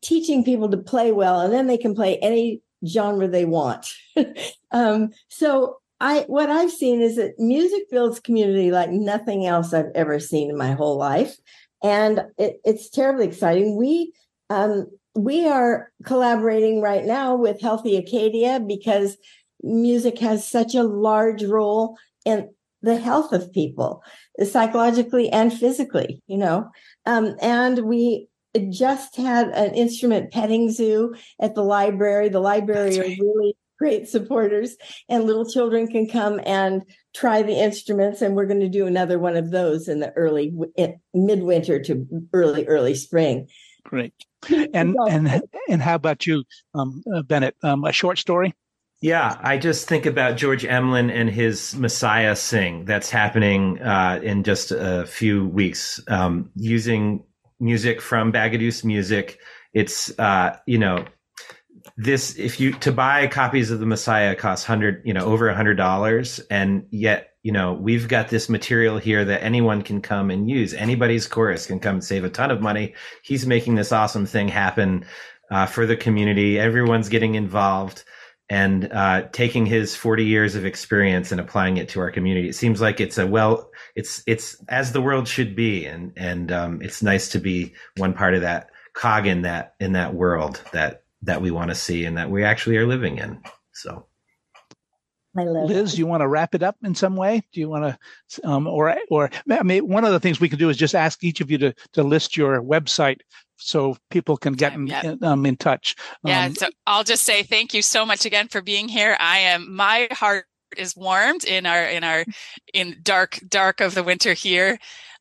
[0.00, 3.86] teaching people to play well and then they can play any genre they want.
[4.70, 9.92] Um, so i what i've seen is that music builds community like nothing else i've
[9.94, 11.36] ever seen in my whole life.
[11.80, 13.76] And it, it's terribly exciting.
[13.76, 14.12] We
[14.50, 19.16] um, we are collaborating right now with healthy acadia because
[19.62, 22.50] music has such a large role in
[22.84, 24.02] the health of people
[24.44, 26.70] psychologically and physically you know?
[27.06, 28.28] Um, and we
[28.70, 32.28] just had an instrument petting zoo at the library.
[32.28, 33.18] The library right.
[33.18, 34.76] are really great supporters
[35.08, 36.82] and little children can come and
[37.12, 40.54] try the instruments and we're going to do another one of those in the early
[41.12, 43.48] midwinter to early early spring.
[43.84, 44.14] Great.
[44.74, 47.56] And and and how about you um, uh, bennett?
[47.62, 48.52] Um, a short story
[49.00, 54.44] Yeah, I just think about George Emlyn and his Messiah sing that's happening uh, in
[54.44, 57.22] just a few weeks, um, using
[57.60, 59.38] music from Bagaduce Music.
[59.74, 61.04] It's uh, you know
[61.98, 65.54] this if you to buy copies of the Messiah costs hundred you know over a
[65.54, 70.30] hundred dollars, and yet you know we've got this material here that anyone can come
[70.30, 70.72] and use.
[70.72, 72.94] Anybody's chorus can come and save a ton of money.
[73.22, 75.04] He's making this awesome thing happen
[75.50, 76.58] uh, for the community.
[76.58, 78.04] Everyone's getting involved
[78.50, 82.48] and uh, taking his 40 years of experience and applying it to our community.
[82.48, 86.52] It seems like it's a well, it's it's as the world should be, and and
[86.52, 90.60] um, it's nice to be one part of that cog in that in that world
[90.72, 93.40] that that we want to see and that we actually are living in.
[93.72, 94.06] So.
[95.36, 97.42] Liz, you want to wrap it up in some way?
[97.52, 97.98] Do you want
[98.30, 100.94] to, um, or or I mean, one of the things we can do is just
[100.94, 103.18] ask each of you to to list your website
[103.56, 104.74] so people can get
[105.22, 105.94] um, in touch.
[106.24, 109.16] Yeah, um, so I'll just say thank you so much again for being here.
[109.18, 110.46] I am my heart
[110.76, 112.24] is warmed in our in our
[112.72, 114.78] in dark dark of the winter here,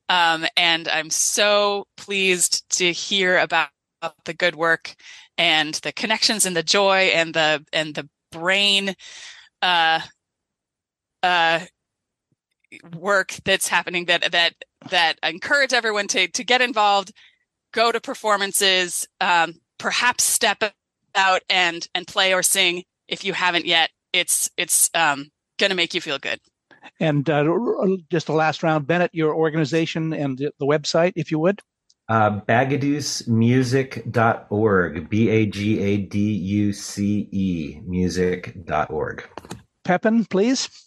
[0.10, 3.70] um, and I'm so pleased to hear about
[4.26, 4.96] the good work
[5.38, 8.96] and the connections and the joy and the and the brain
[9.62, 10.00] uh
[11.22, 11.60] uh
[12.98, 14.54] work that's happening that that
[14.90, 17.14] that encourage everyone to to get involved
[17.74, 20.64] go to performances, um, perhaps step
[21.16, 23.90] out and and play or sing if you haven't yet.
[24.14, 26.40] It's it's um, going to make you feel good.
[27.00, 27.46] And uh,
[28.10, 31.62] just the last round, Bennett, your organization and the website, if you would.
[32.10, 39.24] Uh, bagaducemusic.org, B A G A D U C E, music.org.
[39.86, 40.83] Pepin, please.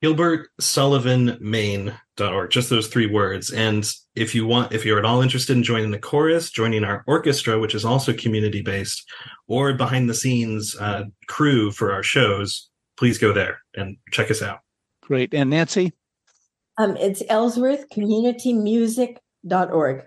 [0.00, 3.50] Gilbert Sullivan Maine.org, just those three words.
[3.50, 7.02] And if you want, if you're at all interested in joining the chorus, joining our
[7.06, 9.04] orchestra, which is also community based,
[9.48, 14.40] or behind the scenes uh, crew for our shows, please go there and check us
[14.40, 14.60] out.
[15.02, 15.34] Great.
[15.34, 15.92] And Nancy?
[16.76, 20.04] Um, it's Ellsworth Community Music.org.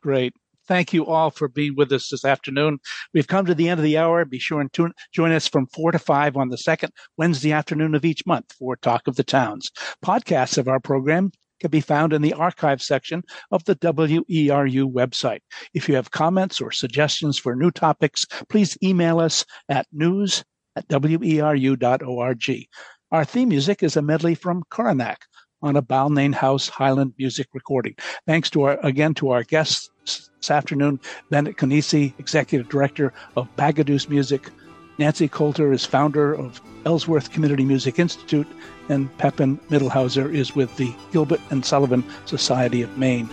[0.00, 0.32] Great.
[0.68, 2.78] Thank you all for being with us this afternoon.
[3.14, 4.24] We've come to the end of the hour.
[4.24, 7.94] Be sure and tune, join us from 4 to 5 on the second Wednesday afternoon
[7.94, 9.70] of each month for Talk of the Towns.
[10.04, 15.40] Podcasts of our program can be found in the archive section of the WERU website.
[15.72, 20.44] If you have comments or suggestions for new topics, please email us at news
[20.74, 22.66] at weru.org.
[23.12, 25.20] Our theme music is a medley from Coronach
[25.62, 27.94] on a Balnain House Highland music recording.
[28.26, 31.00] Thanks to our, again to our guests this afternoon,
[31.30, 34.50] Bennett Konesni, Executive Director of Bagaduce Music.
[34.98, 38.46] Nancy Colter is founder of Ellsworth Community Music Institute,
[38.88, 43.28] and Pepin Mittelhauser is with the Gilbert and Sullivan Society of Maine.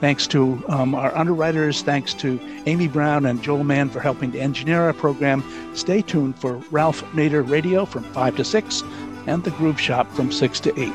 [0.00, 1.82] Thanks to um, our underwriters.
[1.82, 5.44] Thanks to Amy Brown and Joel Mann for helping to engineer our program.
[5.74, 8.82] Stay tuned for Ralph Nader Radio from 5 to 6
[9.26, 10.92] and The Groove Shop from 6 to 8.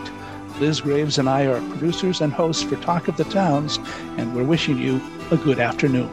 [0.60, 3.78] Liz Graves and I are producers and hosts for Talk of the Towns,
[4.18, 5.01] and we're wishing you
[5.32, 6.10] a good afternoon.